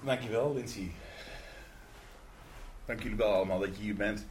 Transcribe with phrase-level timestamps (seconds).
[0.00, 0.92] Dankjewel, Lindsay.
[2.84, 4.26] Dank jullie wel allemaal dat je hier bent.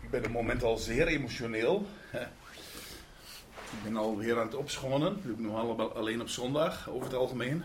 [0.00, 1.86] Ik ben op het moment al zeer emotioneel.
[3.70, 5.14] Ik ben alweer aan het opschonen.
[5.14, 7.62] Dat doe ik nog alleen op zondag, over het algemeen.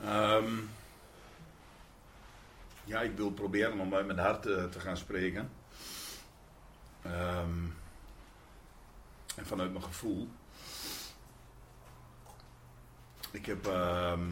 [0.00, 0.52] Ehm,
[2.84, 5.50] ja, ik wil proberen om uit mijn hart eh, te gaan spreken.
[7.02, 7.64] Ehm,
[9.36, 10.28] en vanuit mijn gevoel.
[13.30, 14.22] Ik heb ehm,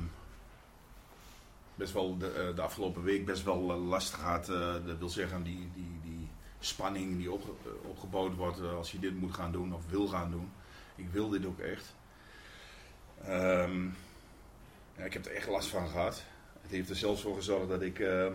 [1.76, 4.48] best wel de, eh, de, afgelopen week best wel eh, last gehad.
[4.48, 6.28] eh, dat wil zeggen, die, die, die
[6.60, 7.34] spanning die eh,
[7.82, 10.52] opgebouwd wordt als je dit moet gaan doen of wil gaan doen.
[10.94, 11.94] Ik wil dit ook echt.
[13.24, 13.86] Ehm,
[14.96, 16.22] ik heb er echt last van gehad.
[16.62, 18.32] Het heeft er zelfs voor gezorgd dat ik ehm,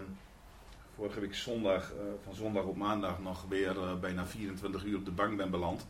[0.95, 1.91] vorige week zondag,
[2.23, 5.85] van zondag op maandag, nog weer bijna 24 uur op de bank ben beland.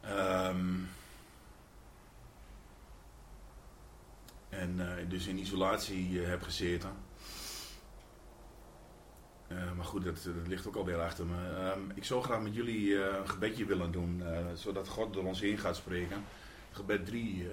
[0.00, 0.74] Ehm,
[4.58, 6.90] en eh, dus in isolatie eh, heb gezeten.
[9.48, 11.54] Eh, maar goed, dat, dat ligt ook alweer achter me.
[11.56, 14.22] Ehm, ik zou graag met jullie een gebedje willen doen,
[14.54, 16.24] zodat God door ons heen gaat spreken.
[16.70, 17.48] Gebed 3,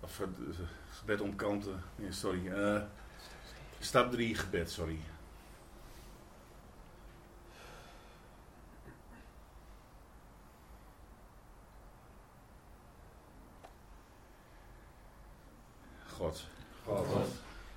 [0.00, 0.20] of
[0.90, 2.52] gebed om kanten, nee, sorry.
[3.78, 4.98] stap 3 gebed, sorry.
[16.18, 16.44] God,
[16.84, 17.26] God,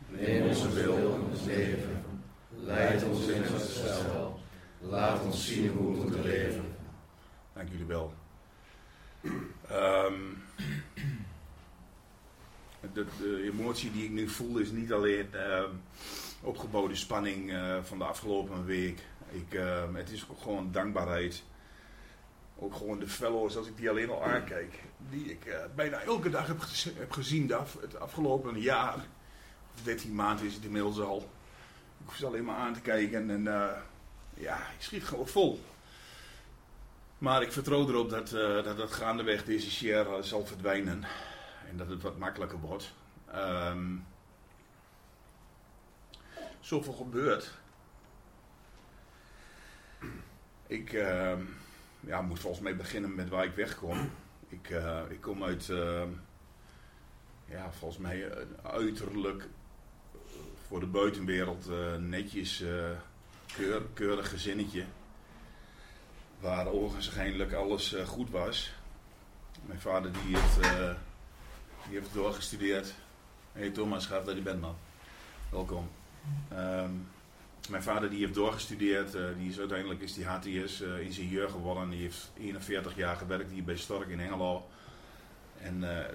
[0.07, 2.03] neem onze wil in ons leven.
[2.49, 4.39] Leid ons in het spel.
[4.79, 6.65] Laat ons zien hoe we moeten leven.
[7.53, 8.13] Dank jullie wel.
[9.67, 10.13] Ehm,
[12.93, 15.69] de, de emotie die ik nu voel is niet alleen ehm,
[16.41, 18.99] opgebouwde spanning eh, van de afgelopen week.
[19.31, 21.43] Ik, ehm, het is ook gewoon dankbaarheid.
[22.63, 26.29] Ook gewoon de fellows, als ik die alleen al aankijk, die ik eh, bijna elke
[26.29, 28.95] dag heb, gez- heb gezien de af- het afgelopen jaar.
[29.75, 31.17] Of 13 maanden is het inmiddels al.
[31.97, 33.77] Ik hoef ze alleen maar aan te kijken en eh,
[34.33, 35.63] ja, ik schiet gewoon vol.
[37.17, 41.03] Maar ik vertrouw erop dat, eh, dat het gaandeweg deze share zal verdwijnen.
[41.69, 42.93] En dat het wat makkelijker wordt.
[43.31, 43.95] Ehm
[46.59, 47.51] zoveel gebeurt.
[50.67, 51.41] Ik ehm,
[52.01, 54.09] ja, moet volgens mij beginnen met waar ik wegkom.
[54.47, 56.09] Ik, eh, ik kom uit, ehm,
[57.45, 60.19] ja, volgens mij een uiterlijk eh,
[60.67, 62.89] voor de buitenwereld eh, netjes, eh,
[63.55, 64.85] keur, keurig gezinnetje
[66.41, 68.73] waar ogenschijnlijk alles eh, goed was.
[69.65, 70.93] Mijn vader die heeft, eh,
[71.87, 72.93] die heeft doorgestudeerd.
[73.51, 74.75] Hey Thomas, gaaf dat je bent man.
[75.49, 75.89] Welkom.
[76.49, 76.91] Ehm,
[77.69, 79.15] mijn vader die heeft doorgestudeerd.
[79.15, 81.89] eh, die is uiteindelijk is die HTS eh, geworden.
[81.89, 84.67] Die heeft 41 jaar gewerkt hier bij Stork in Hengelo.
[85.57, 86.05] En eh,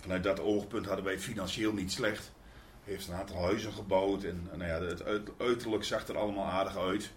[0.00, 2.32] vanuit dat oogpunt hadden wij financieel niet slecht.
[2.84, 4.24] Heeft een aantal huizen gebouwd.
[4.24, 7.10] En nou ja, het uit- uiterlijk zag er allemaal aardig uit.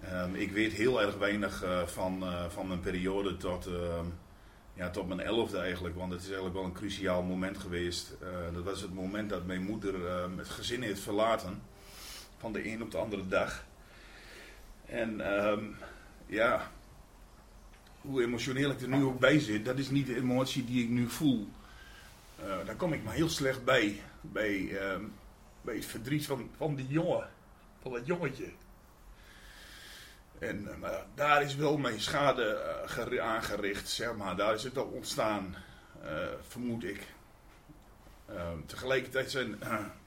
[0.00, 4.06] Ehm, ik weet heel erg weinig van, van mijn periode tot, ehm,
[4.74, 5.96] ja, tot mijn elfde eigenlijk.
[5.96, 8.16] Want het is eigenlijk wel een cruciaal moment geweest.
[8.52, 11.62] Dat was het moment dat mijn moeder ehm, het gezin heeft verlaten.
[12.40, 13.64] Van de een op de andere dag.
[14.86, 15.64] En ehm,
[16.26, 16.70] ja,
[18.00, 20.88] hoe emotioneel ik er nu ook bij zit, dat is niet de emotie die ik
[20.88, 21.48] nu voel.
[22.38, 24.02] Eh, daar kom ik maar heel slecht bij.
[24.20, 25.04] Bij, ehm,
[25.62, 27.28] bij het verdriet van, van die jongen.
[27.82, 28.50] Van dat jongetje.
[30.38, 34.36] En maar daar is wel mijn schade eh, geri- aangericht, zeg maar.
[34.36, 35.54] Daar is het al ontstaan,
[36.48, 37.06] vermoed ik.
[38.28, 39.58] Ehm, tegelijkertijd, zijn,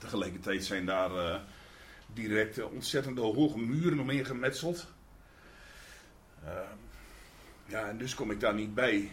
[0.00, 1.40] tegelijkertijd zijn daar eh,
[2.06, 4.86] direct eh, ontzettende hoge muren omheen gemetseld.
[6.44, 6.76] Ehm,
[7.66, 9.12] ja, en dus kom ik daar niet bij.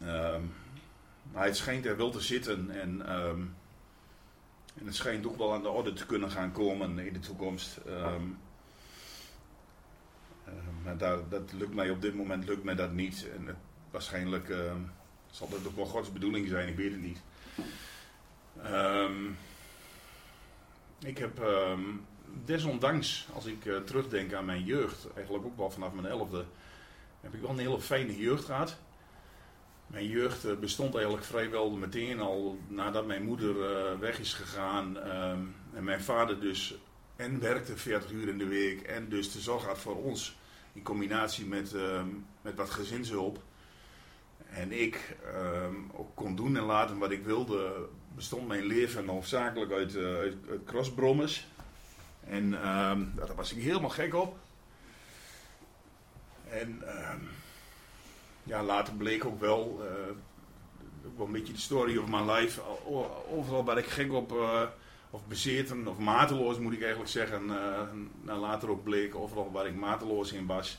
[0.00, 0.42] Ehm,
[1.32, 3.06] maar het schijnt er wel te zitten en...
[3.06, 3.42] ehm,
[4.78, 7.80] en het schijnt ook wel aan de orde te kunnen gaan komen in de toekomst.
[10.82, 13.26] Maar daar, dat lukt mij op dit moment lukt mij dat niet.
[13.36, 13.56] En
[13.90, 14.54] waarschijnlijk
[15.30, 17.22] zal dat ook wel Gods bedoeling zijn, ik weet het niet.
[18.62, 19.30] Ehm,
[21.02, 21.82] ik heb ehm,
[22.44, 26.44] desondanks, als ik eh, terugdenk aan mijn jeugd, eigenlijk ook wel vanaf mijn elfde,
[27.20, 28.76] heb ik wel een hele fijne jeugd gehad.
[29.86, 34.98] Mijn jeugd eh, bestond eigenlijk vrijwel meteen al nadat mijn moeder eh, weg is gegaan.
[34.98, 35.40] ehm,
[35.72, 36.74] en mijn vader dus
[37.16, 40.38] en werkte 40 uur in de week en dus de zorg had voor ons.
[40.72, 41.74] In combinatie met,
[42.42, 43.42] met wat gezinshulp.
[44.54, 45.74] En ik ehm,
[46.14, 47.88] kon doen en laten wat ik wilde.
[48.14, 51.46] Bestond mijn leven hoofdzakelijk uit, eh uit, crossbrommers.
[52.24, 54.36] En ehm, daar was ik helemaal gek op.
[56.48, 57.20] En ehm,
[58.42, 62.60] ja, later bleek ook wel, uh, ook wel een beetje de story of my life.
[63.30, 64.62] Overal waar ik gek op, uh,
[65.10, 67.44] of bezeten, of mateloos moet ik eigenlijk zeggen.
[68.24, 70.78] Uh, later ook bleek overal waar ik mateloos in was.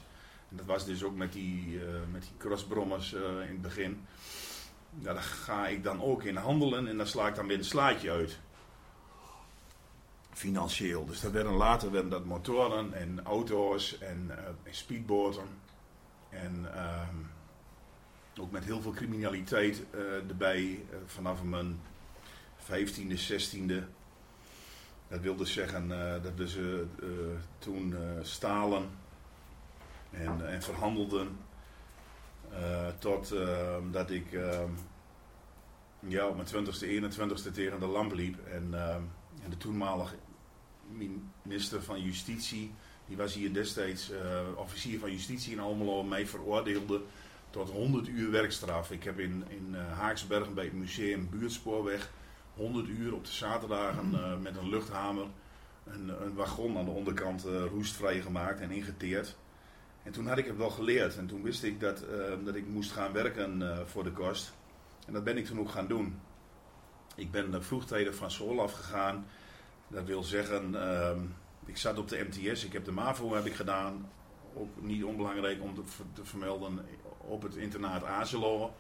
[0.54, 1.80] Dat was dus ook met die,
[2.12, 4.06] met die crossbrommers in het begin.
[5.00, 7.64] Ja, daar ga ik dan ook in handelen en dan sla ik dan weer een
[7.64, 8.40] slaatje uit.
[10.34, 11.06] Financieel.
[11.06, 14.32] Dus dat werden later werden dat motoren en auto's en,
[14.64, 15.48] en speedboten.
[16.30, 17.16] En ehm,
[18.40, 21.80] ook met heel veel criminaliteit uh, erbij uh, vanaf mijn
[22.72, 23.84] 15e, 16e.
[25.08, 26.86] Dat wil dus zeggen uh, dat we ze
[27.60, 28.90] toen stalen
[30.12, 31.38] en, en verhandelden.
[33.00, 34.70] tot ehm, dat ik ehm,
[36.00, 38.48] ja, op mijn 20e, 21e tegen de lamp liep.
[38.48, 38.74] En,
[39.44, 40.16] en de toenmalige
[41.44, 42.74] minister van Justitie,
[43.08, 44.12] die was hier destijds
[44.56, 47.02] officier van Justitie in Almelo, mij veroordeelde
[47.50, 48.92] tot 100 uur werkstraf.
[48.92, 52.12] Ik heb in, in Haaksbergen bij het museum Buurtspoorweg
[52.56, 54.10] 100 uur op de zaterdagen
[54.42, 55.26] met een luchthamer
[55.84, 59.38] een, een, wagon aan de onderkant roestvrij gemaakt en ingeteerd.
[60.04, 62.06] En toen had ik het wel geleerd en toen wist ik dat,
[62.44, 64.54] dat ik moest gaan werken voor de kost.
[65.08, 66.20] En dat ben ik toen ook gaan doen.
[67.16, 69.26] Ik ben vroegtijdig van school afgegaan.
[69.88, 71.20] Dat wil zeggen, ehm,
[71.66, 74.10] ik zat op de MTS, ik heb de MAVO heb ik gedaan.
[74.54, 75.76] Ook niet onbelangrijk om
[76.14, 76.86] te, vermelden
[77.18, 78.74] op het internaat Azelo.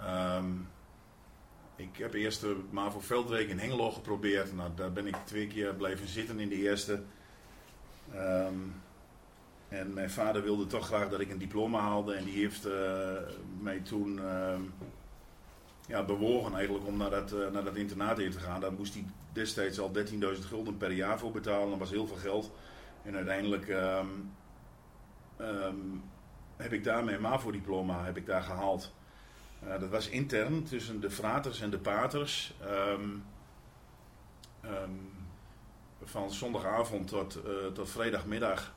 [0.00, 0.68] Um,
[1.76, 4.54] ik heb eerst de MAVO Veldweek in Hengelo geprobeerd.
[4.54, 7.02] Nou, daar ben ik twee keer blijven zitten in de eerste.
[9.70, 12.14] En mijn vader wilde toch graag dat ik een diploma haalde.
[12.14, 12.72] En die heeft uh,
[13.60, 14.54] mij toen uh,
[15.86, 18.60] ja, bewogen eigenlijk om naar dat, uh, naar dat internaat in te gaan.
[18.60, 20.02] Daar moest hij destijds al 13.000
[20.40, 21.70] gulden per jaar voor betalen.
[21.70, 22.52] Dat was heel veel geld.
[23.02, 23.68] En uiteindelijk
[25.38, 26.02] um,
[26.56, 28.94] heb ik daar mijn MAVO-diploma heb ik daar gehaald.
[29.64, 32.54] Uh, dat was intern tussen de fraters en de paters.
[36.02, 37.38] Van zondagavond tot,
[37.74, 38.74] tot vrijdagmiddag.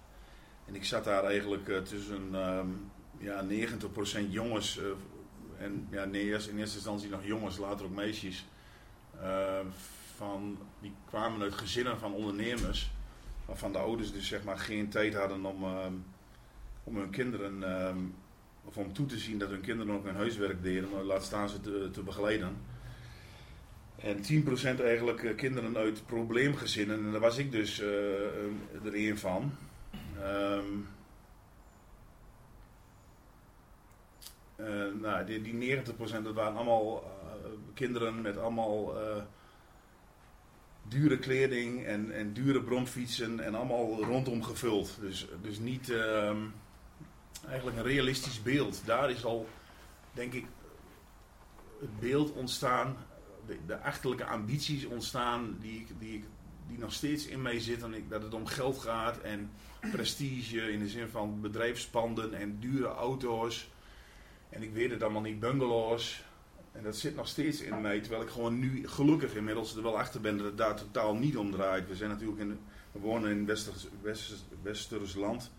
[0.66, 4.80] En ik zat daar eigenlijk uh, tussen um, ja, 90% jongens.
[5.58, 8.46] en ja, nee, eerst, in eerste instantie nog jongens, later ook meisjes.
[10.16, 12.92] van, die kwamen uit gezinnen van ondernemers.
[13.46, 15.66] Waarvan de ouders dus zeg maar geen tijd hadden om
[16.84, 18.16] om hun kinderen, um,
[18.64, 21.50] of om toe te zien dat hun kinderen ook hun huiswerk deden, maar laat staan
[21.50, 22.56] ze te, te begeleiden.
[23.96, 24.18] En
[24.78, 29.52] 10% eigenlijk kinderen uit probleemgezinnen, en daar was ik dus er een van.
[30.24, 30.88] Um,
[34.60, 35.88] uh, nou, die, die 90%
[36.24, 37.12] dat waren allemaal
[37.74, 38.94] kinderen met allemaal
[40.88, 44.98] dure kleding en, en dure bromfietsen en allemaal rondom gevuld.
[45.00, 46.54] Dus, dus niet, um,
[47.48, 48.82] eigenlijk een realistisch beeld.
[48.86, 49.48] Daar is al,
[50.14, 50.46] denk ik,
[51.80, 52.98] het beeld ontstaan,
[53.46, 56.24] de, de achterlijke ambities ontstaan die, die,
[56.68, 58.08] die nog steeds in mij zitten.
[58.10, 59.52] Dat het om geld gaat en
[59.92, 63.72] prestige in de zin van bedrijfspanden en dure auto's.
[64.50, 66.24] En ik weet het allemaal niet, bungalows.
[66.72, 69.98] En dat zit nog steeds in mij, terwijl ik gewoon nu gelukkig inmiddels er wel
[69.98, 71.88] achter ben dat het daar totaal niet om draait.
[71.88, 72.60] We zijn natuurlijk in,
[72.92, 75.52] we wonen in Westers, Westers, Westers land.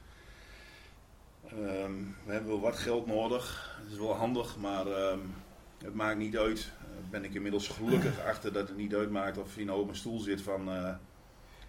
[1.53, 3.76] Um, we hebben wel wat geld nodig.
[3.82, 5.35] Het is wel handig, maar um,
[5.79, 6.59] het maakt niet uit.
[6.59, 9.97] Uh, ben ik inmiddels gelukkig achter dat het niet uitmaakt of je nou op een
[9.97, 10.95] stoel zit van, uh,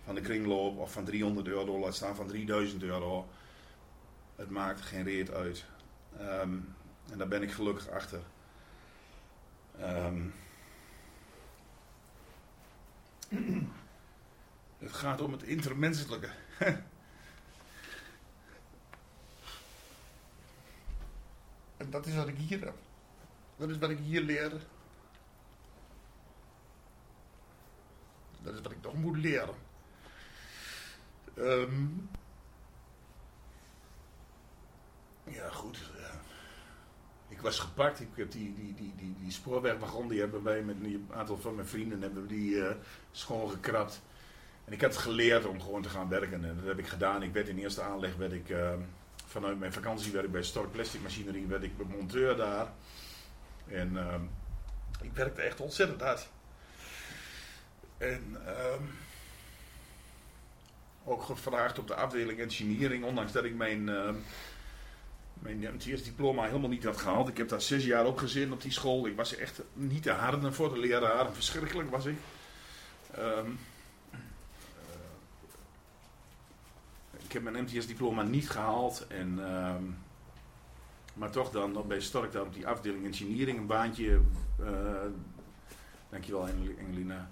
[0.05, 3.27] van de kringloop of van 300 euro, laat staan van 3000 euro.
[4.35, 5.65] Het maakt geen reet uit.
[6.19, 6.75] Um,
[7.11, 8.21] en daar ben ik gelukkig achter.
[14.79, 16.29] het gaat om het intermenselijke.
[21.77, 22.75] En dat is wat ik hier heb.
[23.57, 24.49] Dat is wat ik hier leer.
[28.41, 29.55] Dat is wat ik toch moet leren.
[31.37, 32.09] Um,
[35.23, 35.79] ja, goed.
[37.27, 37.99] Ik was gepakt.
[37.99, 41.55] Ik heb die, die, die, die, die spoorwegwagon, die hebben wij met een aantal van
[41.55, 42.71] mijn vrienden hebben die uh,
[43.11, 44.01] schoongekrapt.
[44.65, 46.45] En ik had geleerd om gewoon te gaan werken.
[46.45, 47.23] En dat heb ik gedaan.
[47.23, 48.73] Ik werd in eerste aanleg werd ik, uh,
[49.25, 52.67] vanuit mijn vakantie werd ik bij Stork Plastic Machinerie, werd ik monteur daar.
[53.67, 54.15] En uh,
[55.01, 56.29] ik werkte echt ontzettend hard.
[57.97, 58.73] En uh,
[61.05, 64.09] ook gevraagd op de afdeling engineering, ondanks dat ik mijn, uh,
[65.33, 67.27] mijn MTS-diploma helemaal niet had gehaald.
[67.27, 69.07] Ik heb daar zes jaar ook gezin op die school.
[69.07, 71.33] Ik was echt niet te harde voor de leraar.
[71.33, 72.17] Verschrikkelijk was ik.
[73.19, 73.59] Um,
[77.25, 79.07] ik heb mijn MTS-diploma niet gehaald.
[79.07, 79.75] En, uh,
[81.13, 84.21] maar toch dan bij Stork daar op die afdeling engineering een baantje,
[84.59, 84.67] uh,
[86.09, 86.47] dankjewel
[86.77, 87.29] Engelina,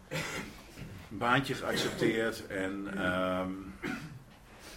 [1.14, 3.52] een baantje geaccepteerd en, ehm,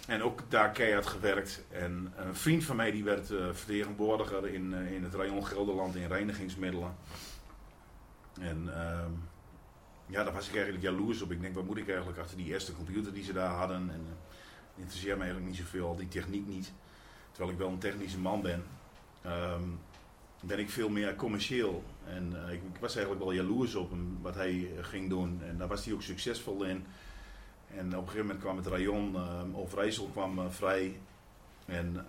[0.07, 1.63] en ook daar keihard gewerkt.
[1.71, 5.95] En een vriend van mij die werd uh, vertegenwoordiger in, uh, in het rayon Gelderland
[5.95, 6.95] in reinigingsmiddelen.
[8.39, 9.11] En ehm,
[10.05, 11.31] ja, daar was ik eigenlijk jaloers op.
[11.31, 13.77] Ik denk, wat moet ik eigenlijk achter die eerste computer die ze daar hadden?
[13.77, 16.71] En uh, interesseert me eigenlijk niet zoveel, die techniek niet.
[17.31, 18.63] Terwijl ik wel een technische man ben.
[19.25, 19.79] Um,
[20.41, 21.83] ben ik veel meer commercieel.
[22.09, 25.41] En uh, ik, ik, was eigenlijk wel jaloers op hem, wat hij uh, ging doen.
[25.43, 26.85] En daar was hij ook succesvol in.
[27.75, 30.99] En op een gegeven moment kwam het rayon uh, Overijssel kwam vrij.
[31.65, 32.05] En,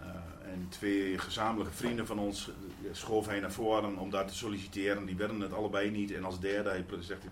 [0.53, 2.51] en, twee gezamenlijke vrienden van ons
[2.93, 5.07] schoven hij naar voren om daar te solliciteren.
[5.07, 6.13] Die werden het allebei niet.
[6.13, 7.23] En als derde, hij zegt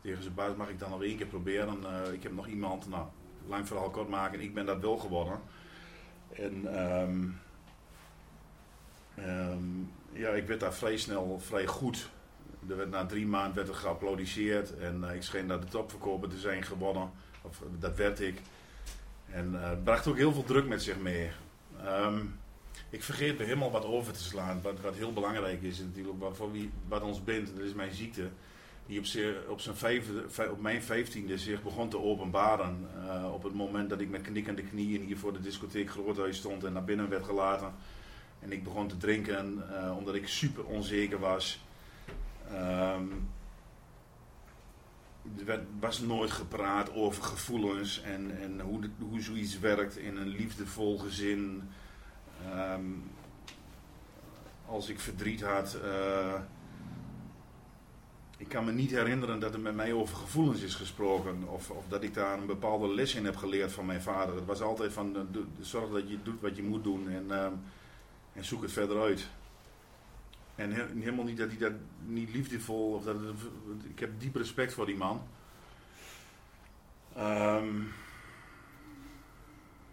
[0.00, 1.78] tegen zijn baas, mag ik dan nog één keer proberen?
[2.12, 3.06] ik heb nog iemand, nou,
[3.48, 5.40] lang verhaal kort maken, ik ben dat wel geworden.
[6.32, 7.40] En um,
[9.18, 12.10] um, ja, ik werd daar vrij snel vrij goed.
[12.68, 16.28] Er werd, na drie maanden werd er geapplaudiseerd en uh, ik scheen daar de topverkoper
[16.28, 17.10] te zijn gewonnen.
[17.42, 18.40] Of dat werd ik.
[19.30, 21.30] En het bracht ook heel veel druk met zich mee.
[21.84, 22.40] Um,
[22.90, 24.62] ik vergeet er helemaal wat over te slaan.
[24.62, 25.82] Wat, wat heel belangrijk is
[26.18, 28.28] wat, voor wie, wat ons bindt, dat is mijn ziekte.
[28.86, 32.88] Die op, zijn op mijn vijftiende zich begon te openbaren.
[33.32, 36.72] Op het moment dat ik met knikkende knieën hier voor de discotheek Groothuis stond en
[36.72, 37.74] naar binnen werd gelaten.
[38.42, 41.64] En ik begon te drinken uh, omdat ik super onzeker was.
[42.52, 43.28] Um,
[45.46, 50.28] er was nooit gepraat over gevoelens en, en hoe, de, hoe zoiets werkt in een
[50.28, 51.62] liefdevol gezin.
[52.54, 53.10] Um,
[54.66, 55.78] als ik verdriet had.
[55.84, 56.40] Uh,
[58.36, 61.48] ik kan me niet herinneren dat er met mij over gevoelens is gesproken.
[61.48, 64.34] Of, of dat ik daar een bepaalde les in heb geleerd van mijn vader.
[64.34, 65.28] Het was altijd van
[65.60, 67.10] zorg dat je doet wat je moet doen.
[67.10, 67.46] En, uh,
[68.32, 69.28] en zoek het verder uit.
[70.54, 71.72] En he helemaal niet dat hij dat
[72.06, 72.92] niet liefdevol.
[72.92, 73.16] Of dat
[73.88, 75.22] ik heb diep respect voor die man.
[77.18, 77.92] Um,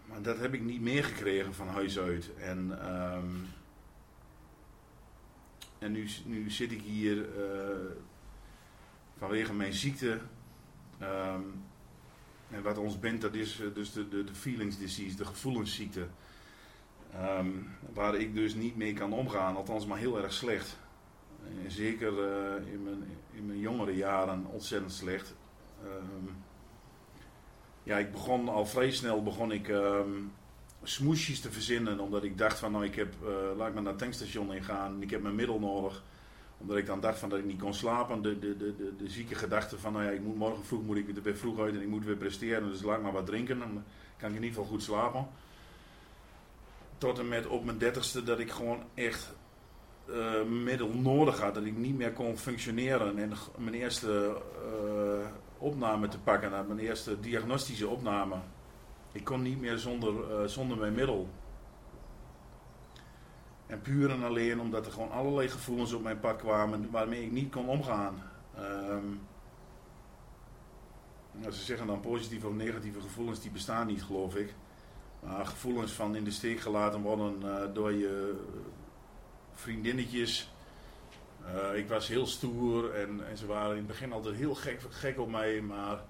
[0.06, 2.34] maar dat heb ik niet meegekregen van huis uit.
[2.34, 3.46] En, um,
[5.78, 7.90] en nu, nu zit ik hier uh,
[9.18, 10.20] vanwege mijn ziekte.
[11.02, 11.62] Um,
[12.50, 16.06] en wat ons bindt, dat is dus de, de, de feelings disease, de gevoelensziekte.
[17.16, 20.78] Um, waar ik dus niet mee kan omgaan, althans maar heel erg slecht.
[21.64, 25.34] En zeker uh, in, mijn, in mijn jongere jaren ontzettend slecht.
[25.84, 26.36] Um,
[27.82, 30.32] ja, ik begon al vrij snel begon ik um,
[30.82, 33.92] smoesjes te verzinnen, omdat ik dacht van nou ik heb, uh, laat ik maar naar
[33.92, 36.02] het tankstation ingaan, ik heb mijn middel nodig.
[36.58, 39.34] Omdat ik dan dacht van dat ik niet kon slapen, de, de, de, de, zieke
[39.34, 41.80] gedachte van nou ja, ik moet morgen vroeg moet ik er weer vroeg uit en
[41.80, 43.84] ik moet weer presteren, dus laat ik maar wat drinken, dan
[44.16, 45.28] kan ik in ieder geval goed slapen
[47.00, 49.32] tot en met op mijn dertigste dat ik gewoon echt
[50.08, 51.54] uh, middel nodig had.
[51.54, 53.18] Dat ik niet meer kon functioneren.
[53.18, 54.42] En mijn eerste
[54.84, 55.26] uh,
[55.58, 58.36] opname te pakken, mijn eerste diagnostische opname.
[59.12, 61.28] Ik kon niet meer zonder, uh, zonder mijn middel.
[63.66, 67.32] En puur en alleen omdat er gewoon allerlei gevoelens op mijn pad kwamen waarmee ik
[67.32, 68.22] niet kon omgaan.
[68.58, 69.20] Um,
[71.44, 74.54] ze zeggen dan positieve of negatieve gevoelens, die bestaan niet geloof ik
[75.24, 78.40] uh, gevoelens van in de steek gelaten worden uh, door je
[79.54, 80.50] vriendinnetjes.
[81.44, 84.80] Uh, ik was heel stoer en, en, ze waren in het begin altijd heel gek,
[84.88, 86.00] gek op mij, maar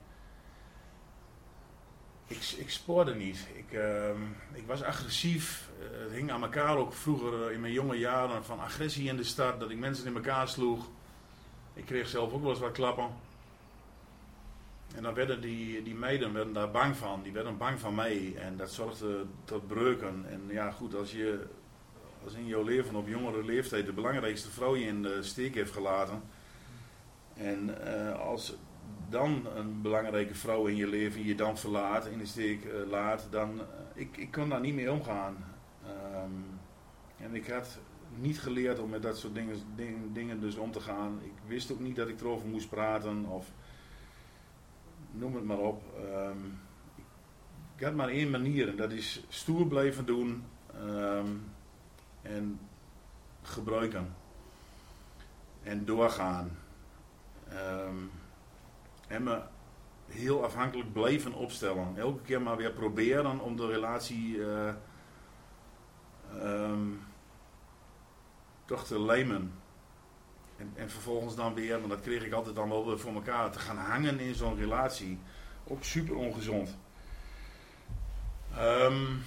[2.26, 3.46] ik, ik spoorde niet.
[3.54, 5.70] Ik, ehm, ik was agressief.
[5.78, 9.60] het hing aan elkaar ook vroeger in mijn jonge jaren van agressie in de stad,
[9.60, 10.88] dat ik mensen in elkaar sloeg.
[11.74, 13.10] Ik kreeg zelf ook wel eens wat klappen.
[14.96, 17.22] En dan werden die, die meiden daar bang van.
[17.22, 18.34] Die werden bang van mij.
[18.36, 20.24] En dat zorgde tot breuken.
[20.28, 21.46] En ja, goed, als je
[22.24, 25.72] als in jouw leven op jongere leeftijd de belangrijkste vrouw je in de steek heeft
[25.72, 26.22] gelaten.
[27.34, 28.56] En uh, als
[29.08, 33.26] dan een belangrijke vrouw in je leven je dan verlaat, in de steek uh, laat,
[33.30, 33.62] dan uh,
[33.94, 35.44] ik, ik kon daar niet mee omgaan.
[36.14, 36.44] Um,
[37.16, 37.78] en ik had
[38.16, 41.20] niet geleerd om met dat soort dingen, dingen dus om te gaan.
[41.24, 43.52] Ik wist ook niet dat ik erover moest praten of
[45.12, 45.82] noem het maar op.
[46.14, 46.58] Um,
[47.76, 50.44] ik had maar één manier en dat is stoer blijven doen
[50.84, 51.44] um,
[52.22, 52.60] en
[53.42, 54.14] gebruiken.
[55.62, 56.58] En doorgaan.
[57.52, 58.10] Um,
[59.08, 59.42] en me
[60.06, 61.96] heel afhankelijk blijven opstellen.
[61.96, 64.72] Elke keer maar weer proberen om de relatie uh,
[68.64, 69.59] toch te lijmen.
[70.60, 73.58] En, en vervolgens dan weer, maar dat kreeg ik altijd dan wel voor elkaar, te
[73.58, 75.18] gaan hangen in zo'n relatie.
[75.64, 76.76] Ook super ongezond.
[78.58, 79.22] Um,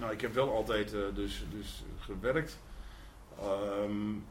[0.00, 2.58] Nou, ik heb wel altijd uh, dus, dus gewerkt.
[3.42, 4.24] Um,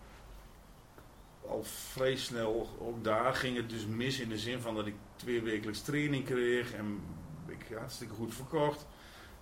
[1.48, 4.96] al vrij snel, ook daar ging het dus mis in de zin van dat ik
[5.16, 7.02] twee wekelijks training kreeg en
[7.48, 8.86] ik hartstikke goed verkocht.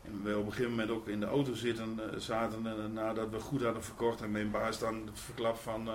[0.07, 3.29] En we op een gegeven moment ook in de auto zitten, uh, zaten uh, nadat
[3.29, 5.89] we goed hadden verkocht en mijn baas dan verklapt van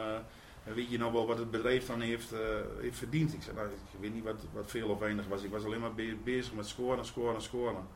[0.75, 2.35] weet je nou wel wat het bedrijf dan heeft,
[2.81, 3.35] heeft verdiend?
[3.35, 5.43] Ik zei, nou, ik weet niet wat, wat veel of weinig was.
[5.43, 7.87] Ik was alleen maar bezig met scoren, scoren, scoren.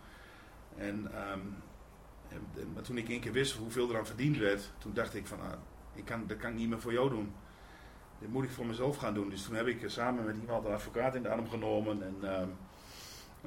[0.76, 1.62] En, um,
[2.28, 5.26] en, maar toen ik één keer wist hoeveel er aan verdiend werd, toen dacht ik
[5.26, 5.52] van, ah,
[5.94, 7.32] ik kan, dat kan ik niet meer voor jou doen.
[8.18, 9.28] Dit moet ik voor mezelf gaan doen.
[9.28, 12.02] Dus toen heb ik samen met iemand een advocaat in de arm genomen.
[12.02, 12.52] En um,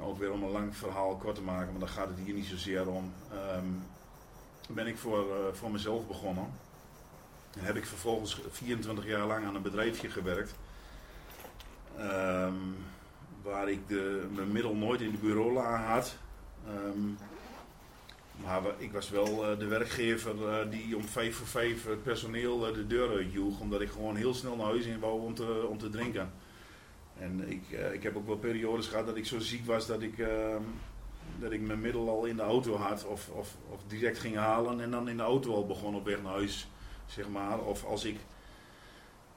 [0.01, 2.45] ook weer om een lang verhaal kort te maken, maar daar gaat het hier niet
[2.45, 3.13] zozeer om.
[3.55, 3.83] Um,
[4.69, 6.47] ben ik voor, uh, voor mezelf begonnen.
[7.57, 10.53] En heb ik vervolgens 24 jaar lang aan een bedrijfje gewerkt.
[11.99, 12.75] Um,
[13.41, 16.15] waar ik de, mijn middel nooit in de bureaula had.
[16.67, 17.17] Um,
[18.35, 22.59] maar ik was wel uh, de werkgever uh, die om vijf voor vijf het personeel
[22.59, 23.59] de deur uitjoeg.
[23.59, 26.31] Omdat ik gewoon heel snel naar huis in wou om te, om te drinken.
[27.19, 30.19] En ik, ik heb ook wel periodes gehad dat ik zo ziek was dat ik,
[30.19, 30.63] ehm,
[31.39, 33.05] dat ik mijn middel al in de auto had.
[33.05, 36.21] Of, of, of direct ging halen en dan in de auto al begon op weg
[36.21, 36.67] naar huis.
[37.05, 37.59] Zeg maar.
[37.59, 38.17] Of als ik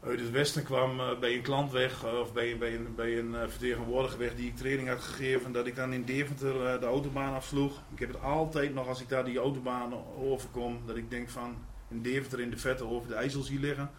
[0.01, 3.19] uit het westen kwam uh, bij een klant weg uh, of bij, bij een, bij
[3.19, 7.35] een vertegenwoordiger weg die ik training had gegeven, dat ik dan in Deventer de autobaan
[7.35, 7.83] afsloeg.
[7.93, 11.57] Ik heb het altijd nog als ik daar die autobaan overkom, dat ik denk van
[11.89, 13.91] in Deventer in de vette over de IJssel zie liggen.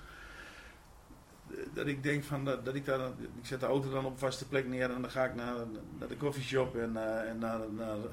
[1.73, 4.47] Dat ik denk van dat, dat ik daar, ik zet de auto dan op vaste
[4.47, 5.55] plek neer en dan ga ik naar,
[5.99, 8.09] naar de koffieshop en, en naar, naar de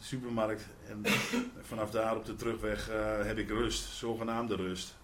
[0.00, 0.66] supermarkt.
[0.88, 1.02] En
[1.60, 2.90] vanaf daar op de terugweg
[3.22, 4.94] heb ik rust, zogenaamde rust.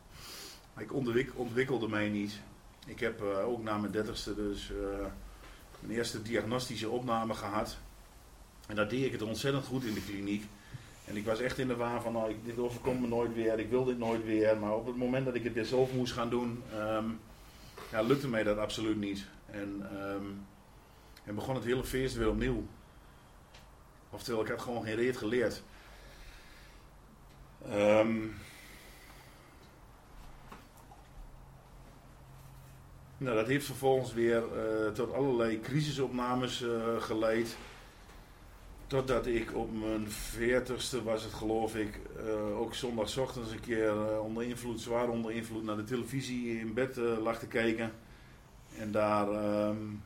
[0.78, 0.94] Ik
[1.34, 2.40] ontwikkelde mij niet.
[2.87, 4.72] Ik heb uh, ook na mijn dertigste dus
[5.80, 7.78] mijn eerste diagnostische opname gehad.
[8.66, 10.44] En daar deed ik het ontzettend goed in de kliniek.
[11.04, 13.70] En ik was echt in de waan van, nou, dit overkomt me nooit weer, ik
[13.70, 14.58] wil dit nooit weer.
[14.58, 17.18] Maar op het moment dat ik het weer zelf moest gaan doen, um,
[17.91, 19.26] ja, lukte mij dat absoluut niet.
[19.47, 20.47] En, um,
[21.25, 22.67] en begon het hele feest weer opnieuw.
[24.11, 25.63] Oftewel, ik had gewoon geen reet geleerd.
[27.69, 28.35] Um,
[33.21, 37.57] Nou, dat heeft vervolgens weer uh, tot allerlei crisisopnames uh, geleid.
[38.91, 44.43] Totdat ik op mijn veertigste was het geloof ik, uh, ook zondagochtends een keer onder
[44.43, 47.93] invloed, zwaar onder invloed, naar de televisie in bed lag te kijken.
[48.79, 49.29] En daar
[49.69, 50.03] um,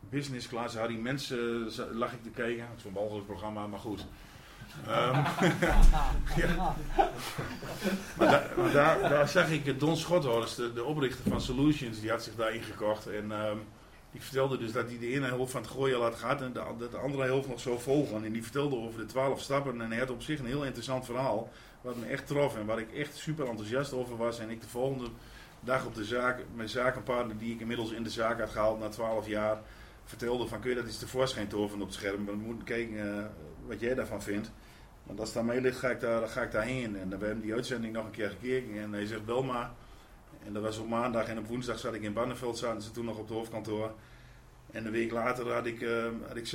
[0.00, 2.66] business class Harry Mensen lag ik te kijken.
[2.76, 4.06] Zo'n walgelijk programma, maar goed.
[6.36, 6.76] Ja.
[8.16, 12.22] Maar, da, maar daar, daar, zag ik Don Schothorst, de, oprichter van Solutions, die had
[12.22, 13.06] zich daar ingekocht.
[13.06, 13.60] En um,
[14.14, 16.88] die vertelde dus dat hij de ene helft van het gooien had gehad en de,
[16.90, 18.24] de andere helft nog zo volgen.
[18.24, 21.04] En die vertelde over de twaalf stappen en hij had op zich een heel interessant
[21.04, 21.50] verhaal.
[21.80, 24.38] Wat me echt trof en waar ik echt super enthousiast over was.
[24.38, 25.08] En ik de volgende
[25.60, 28.88] dag op de zaak, mijn zakenpartner die ik inmiddels in de zaak had gehaald na
[28.88, 29.58] twaalf jaar,
[30.04, 32.26] vertelde van kun je dat eens tevoorschijn toveren op het scherm.
[32.26, 33.24] We moeten kijken uh,
[33.66, 34.50] wat jij daarvan vindt.
[35.02, 36.96] Want als het ligt, ga ik, daar, ga ik daarheen.
[36.98, 38.82] En we hebben die uitzending nog een keer gekeken.
[38.82, 39.70] En hij zegt, bel maar.
[40.46, 43.04] En dat was op maandag en op woensdag zat ik in Banneveld, zaten ze toen
[43.04, 43.92] nog op het hoofdkantoor.
[44.70, 46.46] En een week later had ik, uh, had ik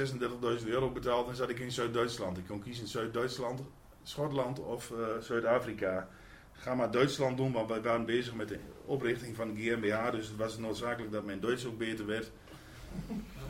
[0.61, 2.37] 36.000 euro betaald en zat ik in Zuid-Duitsland.
[2.37, 3.61] Ik kon kiezen Zuid-Duitsland,
[4.03, 6.07] Schotland of uh, Zuid-Afrika.
[6.51, 10.11] Ga maar Duitsland doen, want wij waren bezig met de oprichting van de GmbH.
[10.11, 12.31] Dus het was noodzakelijk dat mijn Duits ook beter werd.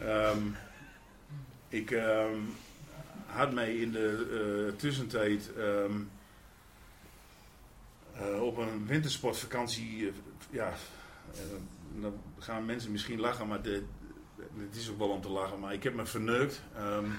[0.03, 0.55] Um,
[1.69, 1.91] ik...
[1.91, 2.55] Um,
[3.29, 5.51] had mij in de uh, tussentijd
[8.21, 10.11] uh, op een wintersportvakantie, uh,
[10.49, 10.73] ja,
[11.95, 15.83] dan gaan mensen misschien lachen, maar het is ook wel om te lachen, maar ik
[15.83, 16.61] heb me verneukt.
[16.77, 17.11] Um,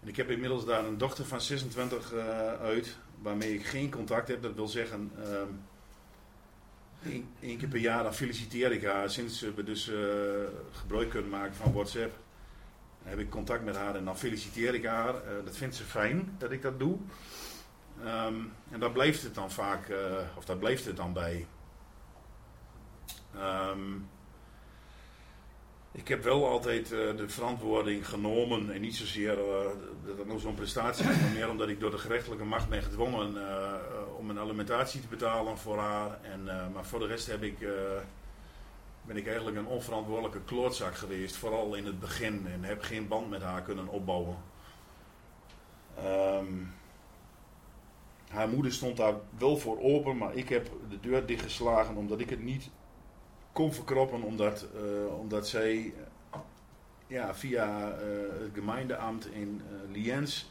[0.00, 2.12] en ik heb inmiddels daar een dochter van 26
[2.60, 4.42] uit, waarmee ik geen contact heb.
[4.42, 5.60] Dat wil zeggen, um,
[7.40, 9.90] één, keer per jaar dan feliciteer ik haar sinds we dus
[10.72, 12.18] gebruik kunnen maken van WhatsApp
[13.02, 15.14] heb ik contact met haar en dan feliciteer ik haar.
[15.44, 16.98] Dat vindt ze fijn dat ik dat doe.
[18.04, 19.98] Um, en daar blijft het dan vaak, uh,
[20.36, 21.46] of daar blijft het dan bij.
[23.36, 24.08] Um,
[25.92, 29.36] ik heb wel altijd uh, de verantwoording genomen en niet zozeer
[30.04, 32.82] dat het nog zo'n prestatie is, maar meer omdat ik door de gerechtelijke macht ben
[32.82, 33.36] gedwongen
[34.18, 36.18] om een alimentatie te betalen voor haar.
[36.22, 37.58] En, maar voor de rest heb ik
[39.02, 42.46] ben ik eigenlijk een onverantwoordelijke klootzak geweest, vooral in het begin.
[42.46, 44.36] En heb geen band met haar kunnen opbouwen.
[46.04, 46.74] Um,
[48.28, 52.30] haar moeder stond daar wel voor open, maar ik heb de deur dichtgeslagen omdat ik
[52.30, 52.70] het niet
[53.52, 55.94] kon verkroppen, omdat, uh, omdat zij
[57.06, 57.98] ja, via uh,
[58.40, 59.62] het gemeendeambt in
[59.92, 60.46] Liens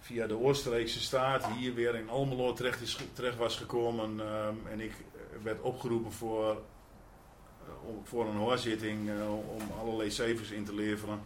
[0.00, 4.20] via de Oostenrijkse staat hier weer in Almelo terecht, terecht was gekomen.
[4.70, 4.92] en ik
[5.42, 7.70] werd opgeroepen voor, eh,
[8.04, 11.20] voor een hoorzitting eh, om allerlei cijfers in te leveren.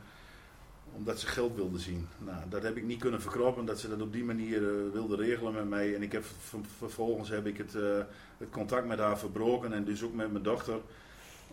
[0.97, 2.09] Omdat ze geld wilden zien.
[2.19, 5.19] Nou, dat heb ik niet kunnen verkroppen, dat ze dat op die manier eh, wilden
[5.19, 5.95] regelen met mij.
[5.95, 7.99] En ik heb, ver- vervolgens heb ik het, eh,
[8.39, 10.81] het contact met haar verbroken en dus ook met mijn dochter.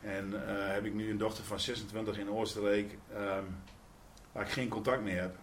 [0.02, 3.44] En eh, heb ik nu een dochter van 26 in Oostenrijk, ehm,
[4.32, 5.36] waar ik geen contact meer heb.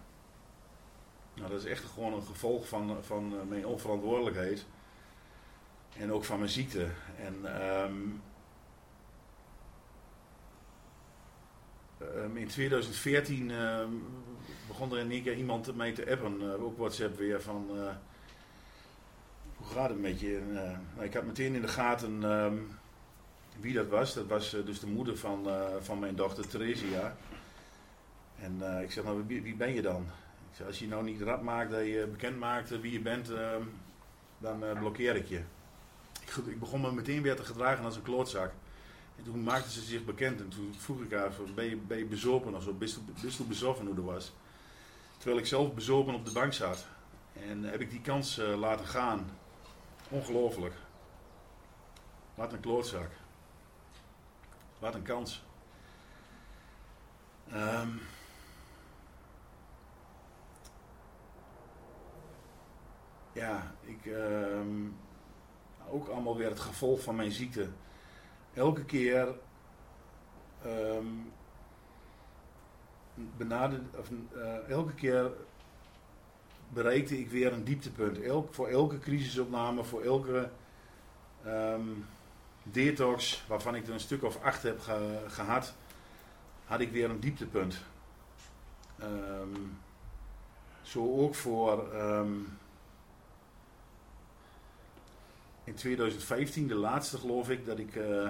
[1.33, 4.65] Nou, dat is echt gewoon een gevolg van, van mijn onverantwoordelijkheid.
[5.97, 6.87] En ook van mijn ziekte.
[7.19, 7.93] En ehm,
[11.97, 13.89] ehm, in 2014 ehm,
[14.67, 17.95] begon er in één keer iemand mij te appen, eh, ook WhatsApp weer, van eh,
[19.55, 20.41] hoe gaat het met je?
[20.97, 22.57] Eh, ik had meteen in de gaten ehm,
[23.59, 24.13] wie dat was.
[24.13, 25.47] Dat was dus de moeder van,
[25.79, 27.15] van mijn dochter Theresia.
[28.39, 30.01] En ik zeg, nou, wie, ben je dan?
[30.51, 33.31] Ik zeg, als je nou niet rap maakt dat je bekend maakt wie je bent,
[34.37, 35.41] dan blokkeer ik je.
[36.21, 38.51] Ik, ik begon me meteen weer te gedragen als een klootzak.
[39.17, 42.55] En toen maakte ze zich bekend en toen vroeg ik haar, ben je, ben bezopen
[42.55, 42.73] of zo?
[42.73, 42.99] Bist
[43.39, 44.33] u, bezoffen hoe dat was?
[45.17, 46.85] Terwijl ik zelf bezopen op de bank zat.
[47.33, 49.29] En heb ik die kans eh, laten gaan.
[50.09, 50.75] Ongelooflijk.
[52.35, 53.09] Wat een klootzak.
[54.79, 55.43] Wat een kans.
[57.51, 57.89] Ehm,
[63.33, 64.05] ja, ik.
[64.05, 64.85] ehm,
[65.89, 67.69] ook allemaal weer het gevolg van mijn ziekte.
[68.57, 69.27] Elke keer.
[70.63, 71.05] ehm
[74.35, 75.31] eh, elke keer
[76.69, 78.21] bereikte ik weer een dieptepunt.
[78.21, 80.49] Elk, voor elke crisisopname, voor elke
[81.43, 81.87] ehm,
[82.63, 85.75] detox, waarvan ik er een stuk of acht heb ge- gehad,
[86.65, 87.81] had ik weer een dieptepunt.
[88.99, 89.59] Ehm,
[90.81, 91.93] zo ook voor
[95.63, 98.29] in 2015, de laatste geloof ik, dat ik, eh,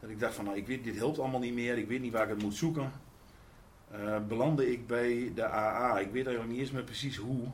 [0.00, 2.12] dat ik dacht van nou, ik weet, dit helpt allemaal niet meer, ik weet niet
[2.12, 2.92] waar ik het moet zoeken.
[3.90, 5.98] Eh, belandde ik bij de AA.
[5.98, 7.46] Ik weet eigenlijk niet eens meer precies hoe,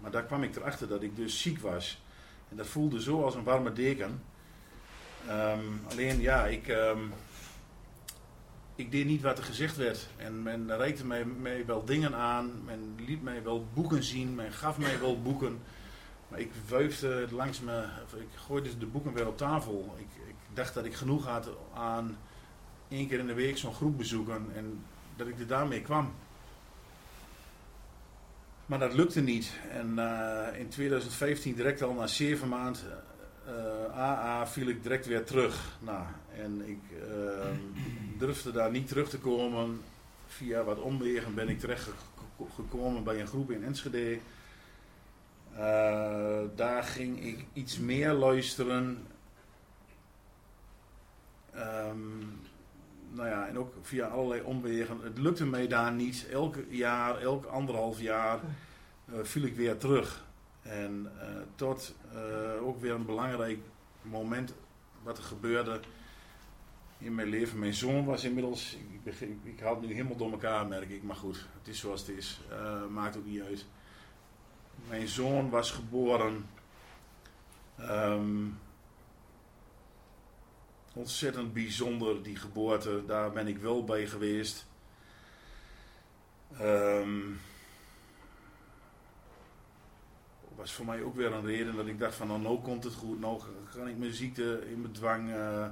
[0.00, 2.02] maar daar kwam ik erachter dat ik dus ziek was.
[2.48, 4.22] En dat voelde zo als een warme deken.
[5.28, 7.00] Ehm, alleen ja, ik, ehm,
[8.74, 10.08] ik deed niet wat er gezegd werd.
[10.16, 14.52] En men reikte mij, mij wel dingen aan, men liet mij wel boeken zien, men
[14.52, 15.58] gaf mij wel boeken.
[16.30, 17.84] Maar ik wuifde langs me,
[18.16, 19.94] ik gooide de boeken weer op tafel.
[19.98, 22.16] Ik, ik dacht dat ik genoeg had aan
[22.88, 24.84] één keer in de week zo'n groep bezoeken en
[25.16, 26.12] dat ik er daarmee kwam.
[28.66, 29.52] Maar dat lukte niet.
[29.70, 32.82] En eh, in 2015, direct al na zeven maanden
[33.46, 35.78] eh, AA, viel ik direct weer terug.
[35.80, 36.04] Nou,
[36.36, 37.46] en ik eh,
[38.18, 39.80] durfde daar niet terug te komen.
[40.26, 44.18] Via wat omwegen ben ik terecht gek- gekomen bij een groep in Enschede.
[45.56, 49.06] Eh, daar ging ik iets meer luisteren.
[51.52, 52.18] Ehm,
[53.10, 55.00] nou ja, en ook via allerlei omwegen.
[55.02, 56.26] Het lukte mij daar niet.
[56.30, 58.40] Elk jaar, elk anderhalf jaar
[59.04, 60.24] eh, viel ik weer terug.
[60.62, 61.94] En eh, tot
[62.62, 63.58] ook weer een belangrijk
[64.02, 64.54] moment
[65.02, 65.80] wat er gebeurde
[66.98, 67.58] in mijn leven.
[67.58, 71.16] Mijn zoon was inmiddels, ik, ik haal het nu helemaal door elkaar merk ik, maar
[71.16, 72.40] goed, het is zoals het is.
[72.90, 73.66] Maakt ook niet uit.
[74.88, 76.46] Mijn zoon was geboren.
[77.76, 78.46] Ehm,
[80.94, 83.02] ontzettend bijzonder, die geboorte.
[83.06, 84.66] Daar ben ik wel bij geweest.
[86.58, 87.20] Ehm,
[90.60, 92.94] was voor mij ook weer een reden dat ik dacht van nou, nou komt het
[92.94, 93.20] goed.
[93.20, 93.40] Nou
[93.74, 95.66] kan ik mijn ziekte in mijn dwang eh,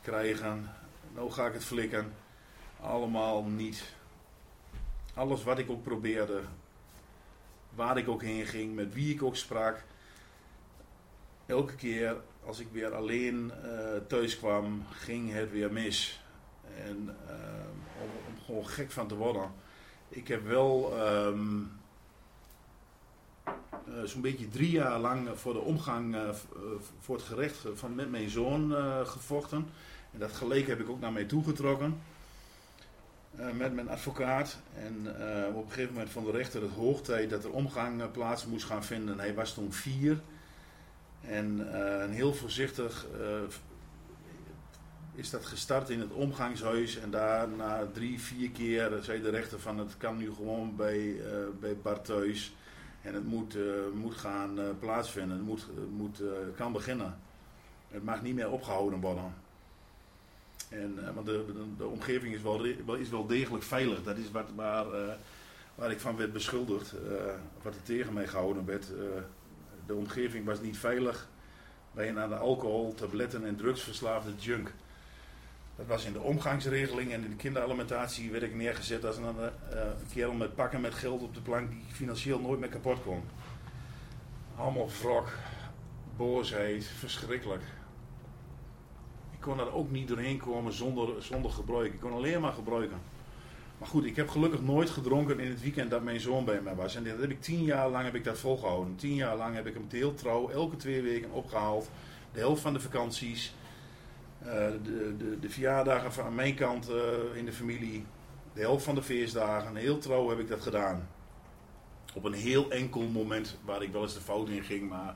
[0.00, 0.70] krijgen.
[1.14, 2.12] Nou ga ik het flikken.
[2.80, 3.94] Allemaal niet.
[5.14, 6.40] Alles wat ik ook probeerde.
[7.74, 8.74] Waar ik ook heen ging.
[8.74, 9.84] Met wie ik ook sprak.
[11.46, 16.20] Elke keer als ik weer alleen eh, thuis kwam, ging het weer mis.
[16.76, 17.34] En eh,
[18.02, 19.52] om, gewoon gek van te worden.
[20.08, 21.62] Ik heb wel ehm,
[23.44, 26.16] eh, zo'n beetje drie jaar lang voor de omgang
[27.00, 28.72] voor het gerecht van met mijn zoon
[29.06, 29.66] gevochten.
[30.12, 32.00] En dat gelijk heb ik ook naar mij toegetrokken.
[33.36, 34.58] Eh, met mijn advocaat.
[34.74, 38.10] En eh, op een gegeven moment vond de rechter het hoogtijd dat er omgang eh,
[38.10, 39.18] plaats moest gaan vinden.
[39.18, 40.20] Hij was toen vier.
[41.20, 43.06] En heel voorzichtig
[45.14, 46.98] is dat gestart in het omgangshuis.
[46.98, 51.20] En daarna drie, vier keer zei de rechter van het kan nu gewoon bij,
[51.60, 52.54] bij Bart thuis.
[53.02, 53.56] En het moet,
[53.94, 55.36] moet gaan plaatsvinden.
[55.36, 55.66] Het, moet,
[55.96, 56.22] moet,
[56.56, 57.18] kan beginnen.
[57.88, 59.34] Het mag niet meer opgehouden worden.
[60.68, 62.64] En, eh, want de, de, de omgeving is wel,
[62.96, 64.02] is wel degelijk veilig.
[64.02, 65.14] Dat is wat, waar, eh,
[65.74, 67.10] waar ik van werd beschuldigd, uh,
[67.62, 68.86] wat er tegen mij gehouden werd.
[69.86, 71.28] De omgeving was niet veilig
[71.92, 74.72] bij een aan de alcohol, tabletten en drugs verslaafde junk.
[75.76, 79.52] Dat was in de omgangsregeling en in de kinderalimentatie werd ik neergezet als een, een
[80.12, 83.22] kerel met pakken met geld op de plank die financieel nooit meer kapot kon.
[84.56, 85.28] Allemaal wrok,
[86.16, 87.62] boosheid, verschrikkelijk.
[89.44, 91.92] Kon daar ook niet doorheen komen zonder, zonder gebruik.
[91.92, 92.98] Ik kon alleen maar gebruiken.
[93.78, 96.74] Maar goed, ik heb gelukkig nooit gedronken in het weekend dat mijn zoon bij mij
[96.74, 96.96] was.
[96.96, 98.96] En dat heb ik tien jaar lang heb ik dat volgehouden.
[98.96, 101.90] Tien jaar lang heb ik hem heel trouw elke twee weken opgehaald.
[102.32, 103.54] De helft van de vakanties.
[104.42, 104.50] Uh,
[104.82, 108.04] de, de, de, verjaardagen van mijn kant uh, in de familie.
[108.52, 109.76] De helft van de feestdagen.
[109.76, 111.08] Heel trouw heb ik dat gedaan.
[112.14, 114.88] Op een heel enkel moment waar ik wel eens de fout in ging.
[114.88, 115.14] Maar